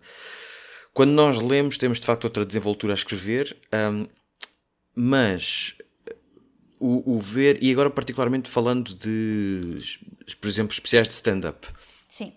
[0.91, 3.55] quando nós lemos, temos de facto outra desenvoltura a escrever,
[3.91, 4.07] um,
[4.95, 5.75] mas
[6.79, 9.77] o, o, ver, e agora particularmente falando de,
[10.41, 11.67] por exemplo, especiais de stand-up.
[12.07, 12.33] Sim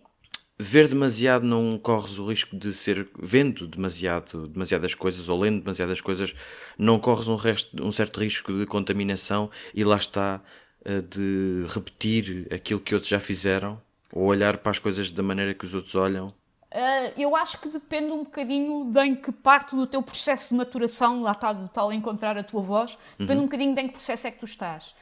[0.61, 6.02] ver demasiado não corres o risco de ser vendo demasiado demasiadas coisas ou lendo demasiadas
[6.02, 6.34] coisas
[6.76, 10.42] não corres um, resto, um certo risco de contaminação e lá está
[10.84, 13.80] eh, de repetir aquilo que outros já fizeram
[14.12, 17.70] ou olhar para as coisas da maneira que os outros olham uh, eu acho que
[17.70, 21.70] depende um bocadinho de em que parte do teu processo de maturação lá está de
[21.70, 23.44] tal encontrar a tua voz depende uhum.
[23.44, 24.94] um bocadinho de em que processo é que tu estás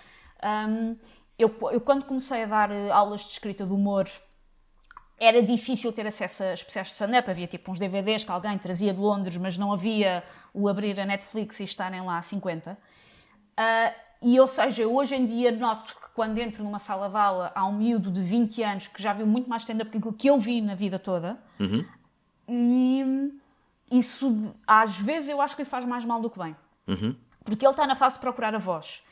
[0.44, 0.96] um,
[1.36, 4.06] eu, eu quando comecei a dar eh, aulas de escrita de humor
[5.20, 8.92] era difícil ter acesso a especiais de stand-up, havia tipo uns DVDs que alguém trazia
[8.92, 10.22] de Londres, mas não havia
[10.54, 12.72] o abrir a Netflix e estarem lá a 50.
[12.72, 12.76] Uh,
[13.56, 13.92] ah,
[14.22, 17.64] e, ou seja, hoje em dia noto que quando entro numa sala de aula há
[17.64, 20.38] um miúdo de 20 anos que já viu muito mais stand-up que aquilo que eu
[20.38, 21.38] vi na vida toda.
[21.58, 21.84] Uhum.
[22.48, 23.32] E
[23.90, 26.56] isso, às vezes, eu acho que lhe faz mais mal do que bem.
[26.86, 27.14] Uhum.
[27.44, 29.02] Porque ele está na fase de procurar a voz.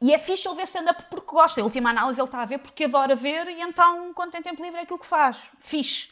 [0.00, 1.60] E é fixe ele ver stand-up porque gosta.
[1.60, 4.62] A última análise ele está a ver porque adora ver e então, quando tem tempo
[4.62, 5.50] livre, é aquilo que faz.
[5.60, 6.10] Fixe.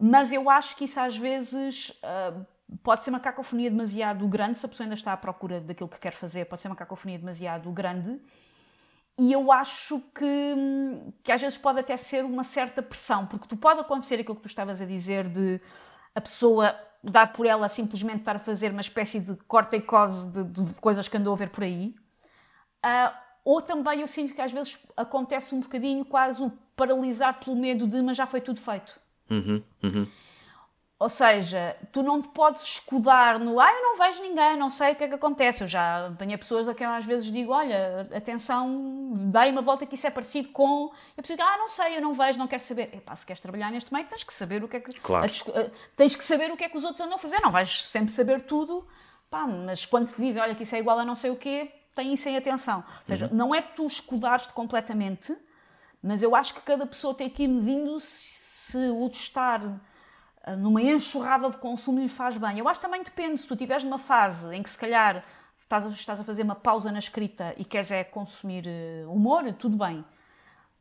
[0.00, 2.46] Mas eu acho que isso às vezes uh,
[2.82, 5.98] pode ser uma cacofonia demasiado grande, se a pessoa ainda está à procura daquilo que
[5.98, 8.20] quer fazer, pode ser uma cacofonia demasiado grande.
[9.18, 10.54] E eu acho que,
[11.24, 14.42] que às vezes pode até ser uma certa pressão, porque tu pode acontecer aquilo que
[14.42, 15.60] tu estavas a dizer de
[16.14, 20.30] a pessoa dar por ela simplesmente estar a fazer uma espécie de corta e cose
[20.30, 21.94] de, de coisas que andou a ver por aí.
[22.84, 23.14] Uh,
[23.44, 27.86] ou também eu sinto que às vezes acontece um bocadinho quase o paralisar pelo medo
[27.86, 29.00] de, mas já foi tudo feito.
[29.30, 30.06] Uhum, uhum.
[31.00, 34.92] Ou seja, tu não te podes escudar no ah, eu não vejo ninguém, não sei
[34.92, 35.62] o que é que acontece.
[35.62, 39.86] Eu já apanhei pessoas a quem eu às vezes digo: olha, atenção, dai uma volta
[39.86, 40.90] que isso é parecido com.
[41.16, 42.90] Eu preciso ah, não sei, eu não vejo, não quero saber.
[42.92, 44.92] Epá, se queres trabalhar neste meio, tens que saber o que é que.
[45.00, 45.24] Claro.
[45.24, 47.84] A, tens que saber o que é que os outros andam a fazer, não vais
[47.84, 48.84] sempre saber tudo.
[49.30, 51.70] Pá, mas quando te dizem, olha, que isso é igual a não sei o quê,
[51.98, 52.84] tem isso em atenção.
[52.86, 53.34] Ou seja, uhum.
[53.34, 55.36] não é tu escudares-te completamente,
[56.00, 59.60] Mas eu acho que cada pessoa tem que ir medindo se, se o estar
[60.44, 62.56] ah, numa enxurrada de consumo lhe faz bem.
[62.60, 63.40] Eu acho que também depende.
[63.40, 65.24] Se tu estiveres numa fase em que se calhar
[65.60, 69.52] estás a, estás a fazer uma pausa na escrita e queres é consumir uh, humor,
[69.54, 70.04] tudo bem.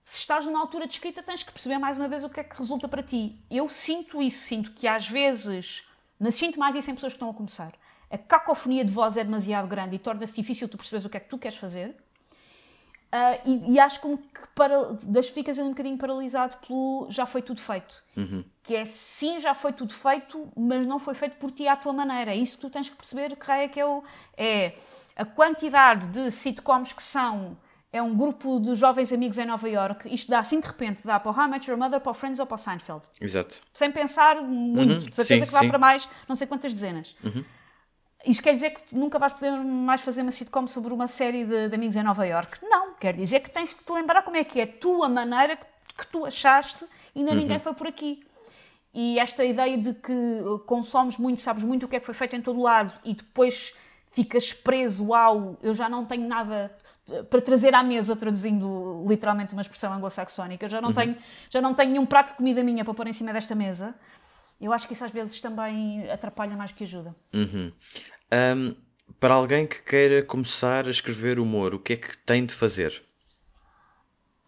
[0.04, 2.44] Se estás numa altura de escrita, tens que perceber mais uma vez o que é
[2.44, 3.44] que resulta para ti.
[3.50, 5.84] Eu sinto isso, sinto que às vezes,
[6.20, 7.74] mas sinto mais isso em pessoas que estão a começar.
[8.10, 11.20] A cacofonia de voz é demasiado grande e torna-se difícil tu perceberes o que é
[11.20, 11.96] que tu queres fazer.
[13.08, 14.20] Uh, e, e, acho que
[14.54, 18.04] para, das ficas um bocadinho paralisado pelo já foi tudo feito.
[18.18, 18.44] Uhum.
[18.62, 21.94] Que é sim, já foi tudo feito, mas não foi feito por ti à tua
[21.94, 22.32] maneira.
[22.32, 24.04] É isso que tu tens que perceber que é que é, o,
[24.36, 24.74] é
[25.16, 27.58] a quantidade de sitcoms que são.
[27.94, 30.14] É um grupo de jovens amigos em Nova York.
[30.14, 32.14] Isto dá assim de repente, dá para o How I Met Your Mother, para o
[32.14, 33.04] Friends ou para o Seinfeld.
[33.22, 33.56] Exato.
[33.72, 34.98] Sem pensar muito, uhum.
[34.98, 35.70] de certeza sim, que dá sim.
[35.70, 37.16] para mais não sei quantas dezenas.
[37.24, 37.46] Uhum.
[38.28, 41.70] Isto quer dizer que nunca vais poder mais fazer uma sitcom sobre uma série de,
[41.70, 42.60] de, amigos em Nova York?
[42.62, 45.56] Não, quer dizer que tens que te lembrar como é que é a tua maneira
[45.56, 45.66] que,
[45.98, 46.84] que tu achaste
[47.16, 47.38] e ainda uhum.
[47.38, 48.22] ninguém foi por aqui.
[48.94, 52.36] E esta ideia de que consomes muito, sabes muito o que é que foi feito
[52.36, 53.74] em todo lado e depois
[54.12, 56.76] ficas preso ao eu já não tenho nada
[57.30, 60.96] para trazer à mesa, traduzindo literalmente uma expressão anglo-saxónica, já não, uhum.
[60.96, 61.16] tenho,
[61.50, 63.96] já não tenho nenhum prato de comida minha para pôr em cima desta mesa.
[64.60, 67.16] Eu acho que isso às vezes também atrapalha mais que ajuda.
[67.34, 67.72] Uhum.
[68.34, 68.76] Um,
[69.20, 73.04] para alguém que queira começar a escrever humor, o que é que tem de fazer?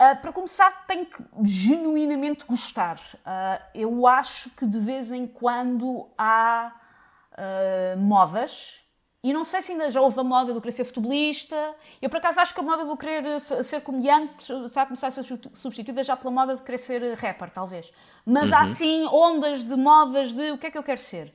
[0.02, 2.98] Uh, para começar, tem que genuinamente gostar.
[2.98, 6.74] Uh, eu acho que de vez em quando há
[7.34, 8.80] uh, modas,
[9.22, 11.76] e não sei se ainda já houve a moda do querer ser futebolista.
[12.02, 15.12] Eu, por acaso, acho que a moda do querer ser comediante está a começar a
[15.12, 17.92] ser substituída já pela moda de querer ser rapper, talvez.
[18.26, 18.58] Mas uhum.
[18.58, 21.34] há sim ondas de modas de o que é que eu quero ser.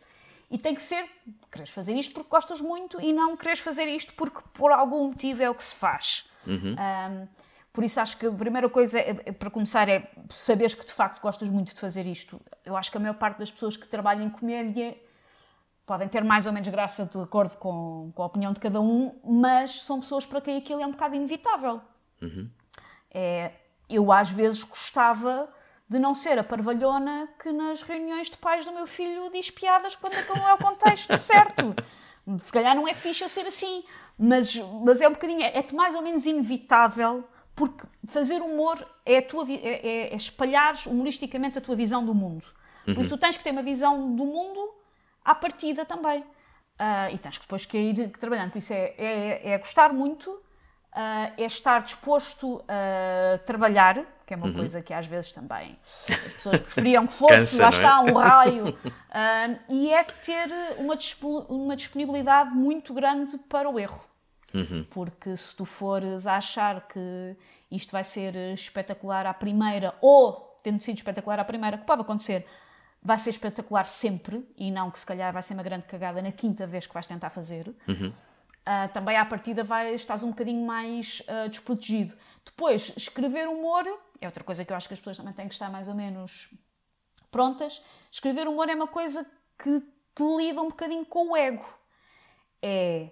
[0.51, 1.05] E tem que ser,
[1.53, 5.43] queres fazer isto porque gostas muito e não queres fazer isto porque por algum motivo
[5.43, 6.25] é o que se faz.
[6.47, 6.75] Uhum.
[6.75, 7.29] Um,
[7.73, 10.93] por isso acho que a primeira coisa é, é, para começar é saberes que de
[10.93, 12.41] facto gostas muito de fazer isto.
[12.65, 14.97] Eu acho que a maior parte das pessoas que trabalham em comédia
[15.87, 19.19] podem ter mais ou menos graça de acordo com, com a opinião de cada um,
[19.25, 21.81] mas são pessoas para quem aquilo é um bocado inevitável.
[22.23, 22.51] Uhum.
[23.11, 23.53] É,
[23.89, 25.49] eu às vezes gostava
[25.89, 29.95] de não ser a parvalhona que nas reuniões de pais do meu filho diz piadas
[29.95, 31.75] quando não é o contexto certo.
[32.39, 33.85] Se calhar não é fixe eu ser assim,
[34.19, 37.25] mas, mas é um bocadinho, é, é mais ou menos inevitável,
[37.55, 42.15] porque fazer humor é, a tua, é, é, é espalhar humoristicamente a tua visão do
[42.15, 42.47] mundo.
[42.85, 44.75] Por isso tu tens que ter uma visão do mundo
[45.25, 46.25] à partida também.
[46.75, 48.51] Uh, e tens que depois que ir trabalhando.
[48.51, 54.37] Por isso é, é, é gostar muito, uh, é estar disposto a trabalhar, que é
[54.37, 54.55] uma uhum.
[54.55, 57.71] coisa que às vezes também as pessoas preferiam que fosse, Cansa, lá é?
[57.71, 60.49] está, um raio, uh, e é ter
[60.79, 60.97] uma,
[61.49, 64.05] uma disponibilidade muito grande para o erro.
[64.53, 64.85] Uhum.
[64.91, 67.37] Porque se tu fores a achar que
[67.71, 72.47] isto vai ser espetacular à primeira, ou tendo sido espetacular à primeira, que pode acontecer,
[73.05, 76.33] vai ser espetacular sempre, e não que se calhar vai ser uma grande cagada na
[76.33, 77.69] quinta vez que vais tentar fazer.
[77.87, 78.09] Uhum.
[78.09, 82.17] Uh, também à partida vai, estás um bocadinho mais uh, desprotegido.
[82.43, 83.85] Depois, escrever humor
[84.21, 85.95] é outra coisa que eu acho que as pessoas também têm que estar mais ou
[85.95, 86.49] menos
[87.31, 87.83] prontas.
[88.11, 89.27] Escrever humor é uma coisa
[89.59, 89.81] que
[90.15, 91.67] te lida um bocadinho com o ego.
[92.63, 93.11] É.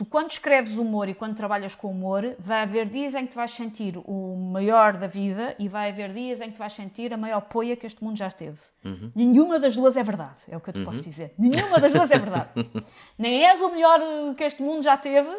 [0.00, 3.36] Tu, quando escreves humor e quando trabalhas com humor, vai haver dias em que te
[3.36, 7.12] vais sentir o maior da vida e vai haver dias em que te vais sentir
[7.12, 8.58] a maior poia que este mundo já teve.
[8.82, 9.12] Uhum.
[9.14, 10.86] Nenhuma das duas é verdade, é o que eu te uhum.
[10.86, 11.34] posso dizer.
[11.36, 12.48] Nenhuma das duas é verdade.
[13.18, 14.00] nem és o melhor
[14.34, 15.30] que este mundo já teve,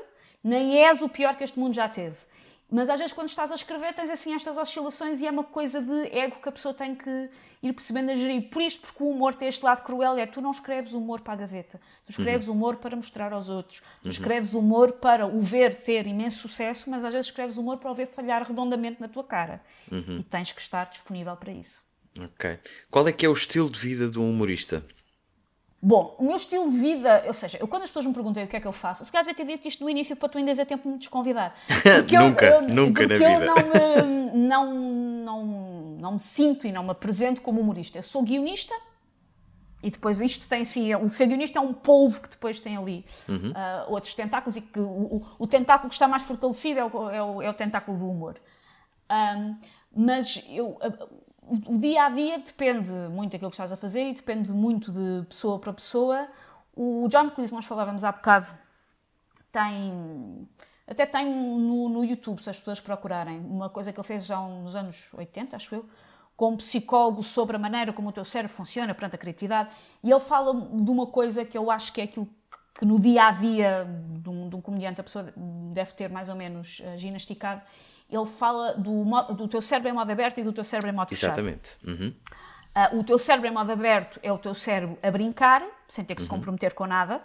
[0.43, 2.17] nem és o pior que este mundo já teve.
[2.71, 5.81] Mas às vezes quando estás a escrever tens assim estas oscilações e é uma coisa
[5.81, 7.29] de ego que a pessoa tem que
[7.61, 8.49] ir percebendo a gerir.
[8.49, 11.33] Por isto, porque o humor tem este lado cruel, é tu não escreves humor para
[11.33, 11.81] a gaveta.
[12.05, 12.55] Tu escreves uhum.
[12.55, 13.79] humor para mostrar aos outros.
[13.79, 14.11] Tu uhum.
[14.11, 17.93] escreves humor para o ver ter imenso sucesso, mas às vezes escreves humor para o
[17.93, 19.61] ver falhar redondamente na tua cara.
[19.91, 20.19] Uhum.
[20.19, 21.83] E tens que estar disponível para isso.
[22.17, 22.57] Ok.
[22.89, 24.83] Qual é que é o estilo de vida de um humorista?
[25.83, 28.47] Bom, o meu estilo de vida, ou seja, eu quando as pessoas me perguntam o
[28.47, 30.37] que é que eu faço, se calhar devia ter dito isto no início para tu
[30.37, 31.55] ainda ter tempo de me desconvidar.
[32.11, 33.33] nunca, eu, eu, nunca na vida.
[33.33, 35.45] eu não me, não, não,
[35.99, 37.97] não me sinto e não me apresento como humorista.
[37.97, 38.75] Eu sou guionista
[39.81, 43.03] e depois isto tem sim, o ser guionista é um polvo que depois tem ali
[43.27, 43.49] uhum.
[43.49, 47.09] uh, outros tentáculos e que o, o, o, tentáculo que está mais fortalecido é o,
[47.09, 48.35] é o, é o tentáculo do humor.
[49.09, 49.57] Um,
[49.93, 50.77] mas eu,
[51.67, 55.25] o dia a dia depende muito daquilo que estás a fazer e depende muito de
[55.27, 56.27] pessoa para pessoa.
[56.75, 58.47] O John Cleese, nós falávamos há bocado,
[59.51, 60.47] tem.
[60.87, 64.39] Até tem no, no YouTube, se as pessoas procurarem, uma coisa que ele fez já
[64.39, 65.85] nos anos 80, acho eu,
[66.35, 69.69] com um psicólogo sobre a maneira como o teu cérebro funciona perante a criatividade.
[70.03, 72.27] E ele fala de uma coisa que eu acho que é aquilo
[72.77, 73.87] que no dia a dia
[74.21, 75.31] de um, de um comediante a pessoa
[75.71, 77.61] deve ter mais ou menos uh, ginasticado,
[78.11, 79.03] ele fala do,
[79.33, 81.39] do teu cérebro em modo aberto e do teu cérebro em modo fechado.
[81.39, 81.77] Exatamente.
[81.83, 82.13] Uhum.
[82.75, 86.15] Uh, o teu cérebro em modo aberto é o teu cérebro a brincar, sem ter
[86.15, 86.37] que se Uhum.
[86.37, 87.21] comprometer com nada.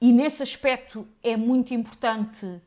[0.00, 2.60] E nesse aspecto é muito importante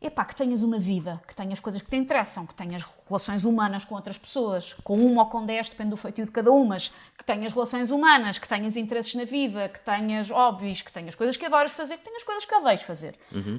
[0.00, 3.84] epá, que tenhas uma vida, que tenhas coisas que te interessam, que tenhas relações humanas
[3.84, 6.88] com outras pessoas, com uma ou com dez, depende do feitio de cada uma, mas
[7.18, 11.36] que tenhas relações humanas, que tenhas interesses na vida, que tenhas hobbies, que tenhas coisas
[11.36, 13.14] que adoras fazer, que tenhas coisas que odeias fazer.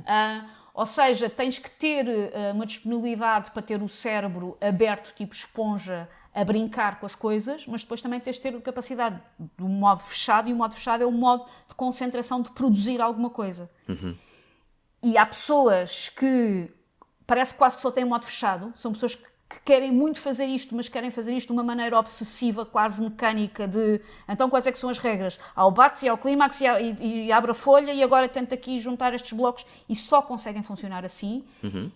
[0.08, 5.34] Ah, ou seja, tens que ter ah, uma disponibilidade para ter o cérebro aberto, tipo
[5.34, 9.22] esponja, a brincar com as coisas, mas depois também tens de ter capacidade
[9.58, 13.30] do modo fechado, e o modo fechado é o modo de concentração de produzir alguma
[13.30, 13.70] coisa.
[15.04, 16.70] E há pessoas que
[17.28, 20.46] parece quase que só têm um modo fechado, são pessoas que, que querem muito fazer
[20.46, 24.72] isto, mas querem fazer isto de uma maneira obsessiva, quase mecânica, de então quais é
[24.72, 25.40] que são as regras?
[25.56, 28.56] Há o bate, há o clímax, e, e, e abre a folha, e agora tenta
[28.56, 31.44] aqui juntar estes blocos, e só conseguem funcionar assim.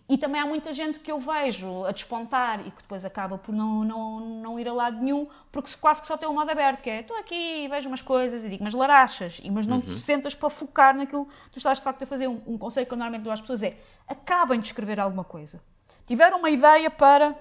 [0.10, 3.54] E também há muita gente que eu vejo a despontar e que depois acaba por
[3.56, 6.50] não, não, não ir a lado nenhum, porque se- quase que só tem o modo
[6.52, 9.80] aberto, que é, estou aqui, vejo umas coisas e digo, mas larachas, e, mas não
[9.80, 12.28] te sentas para focar naquilo que tu estás de facto a fazer.
[12.28, 13.78] Um, um conselho que eu normalmente dou às pessoas é,
[14.08, 15.62] acabem de escrever alguma coisa.
[16.06, 17.36] Tiveram uma ideia para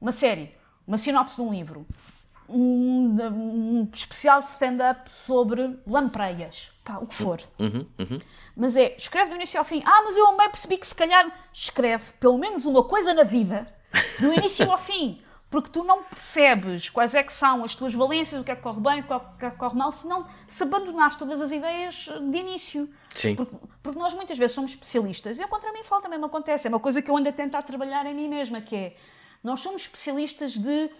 [0.00, 0.54] uma série,
[0.86, 1.86] uma sinopse de um livro,
[2.48, 7.40] um, um especial de stand-up sobre lampreias, pá, o que for.
[8.56, 9.82] Mas é, escreve do início ao fim.
[9.84, 13.66] Ah, mas eu também percebi que se calhar escreve pelo menos uma coisa na vida,
[14.20, 15.20] do início ao fim.
[15.54, 18.62] Porque tu não percebes quais é que são as tuas valências, o que é que
[18.62, 22.08] corre bem, o que é que corre mal, se não se abandonares todas as ideias
[22.28, 22.90] de início.
[23.08, 23.36] Sim.
[23.36, 26.66] Porque, porque nós muitas vezes somos especialistas, e eu contra mim falo também me acontece,
[26.66, 28.96] é uma coisa que eu ando a tentar trabalhar em mim mesma, que é,
[29.44, 30.90] nós somos especialistas de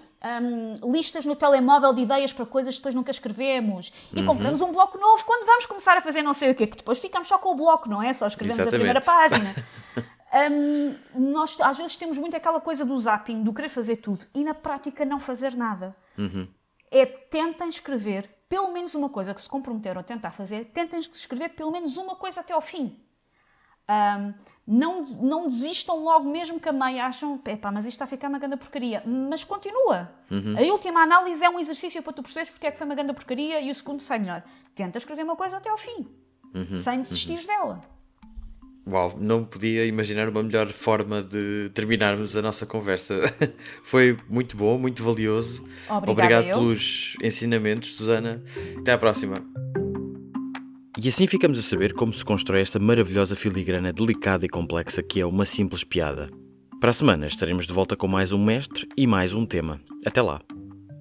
[0.40, 4.70] hum, listas no telemóvel de ideias para coisas que depois nunca escrevemos, e compramos um
[4.70, 7.38] bloco novo quando vamos começar a fazer não sei o quê, que depois ficamos só
[7.38, 8.12] com o bloco, não é?
[8.12, 8.88] Só escrevemos Exatamente.
[8.88, 9.52] a primeira página.
[10.34, 14.42] Hum, nós às vezes temos muito aquela coisa do zapping, do querer fazer tudo, e
[14.42, 15.94] na prática não fazer nada
[16.90, 21.50] é tentem escrever pelo menos uma coisa que se comprometeram a tentar fazer, tentem escrever
[21.50, 22.96] pelo menos uma coisa até ao fim.
[23.88, 24.32] Ahm,
[24.66, 28.28] não, não desistam logo mesmo que a meia acham, epá, mas isto está a ficar
[28.28, 29.02] uma grande porcaria.
[29.04, 30.10] Mas continua.
[30.56, 33.12] A última análise é um exercício para tu perceberes porque é que foi uma grande
[33.12, 34.42] porcaria e o segundo sai melhor.
[34.74, 36.06] Tenta escrever uma coisa até ao fim,
[36.78, 37.82] sem desistir dela.
[38.86, 43.20] Uau, não podia imaginar uma melhor forma de terminarmos a nossa conversa.
[43.82, 45.62] Foi muito bom, muito valioso.
[45.88, 46.58] Obrigada, Obrigado eu.
[46.58, 48.42] pelos ensinamentos, Susana.
[48.78, 49.36] Até à próxima.
[51.02, 55.20] E assim ficamos a saber como se constrói esta maravilhosa filigrana delicada e complexa que
[55.20, 56.28] é uma simples piada.
[56.78, 59.80] Para a semana estaremos de volta com mais um mestre e mais um tema.
[60.04, 60.40] Até lá!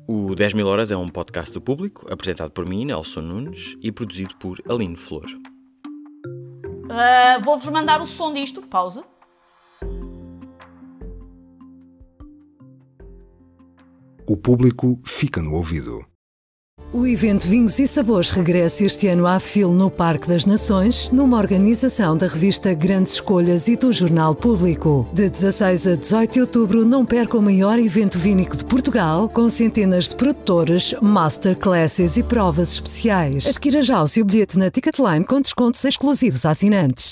[0.08, 3.92] O 10 mil horas é um podcast do público, apresentado por mim, Nelson Nunes, e
[3.92, 5.26] produzido por Aline Flor.
[6.96, 8.62] Ah, Vou-vos mandar o som disto.
[8.62, 9.04] Pausa.
[14.30, 16.06] O público fica no ouvido.
[16.94, 21.40] O evento Vinhos e Sabores regressa este ano à FIL no Parque das Nações, numa
[21.40, 25.10] organização da revista Grandes Escolhas e do Jornal Público.
[25.12, 29.50] De 16 a 18 de outubro, não perca o maior evento vínico de Portugal, com
[29.50, 33.48] centenas de produtores, masterclasses e provas especiais.
[33.48, 37.12] Adquira já o seu bilhete na Ticketline com descontos exclusivos a assinantes.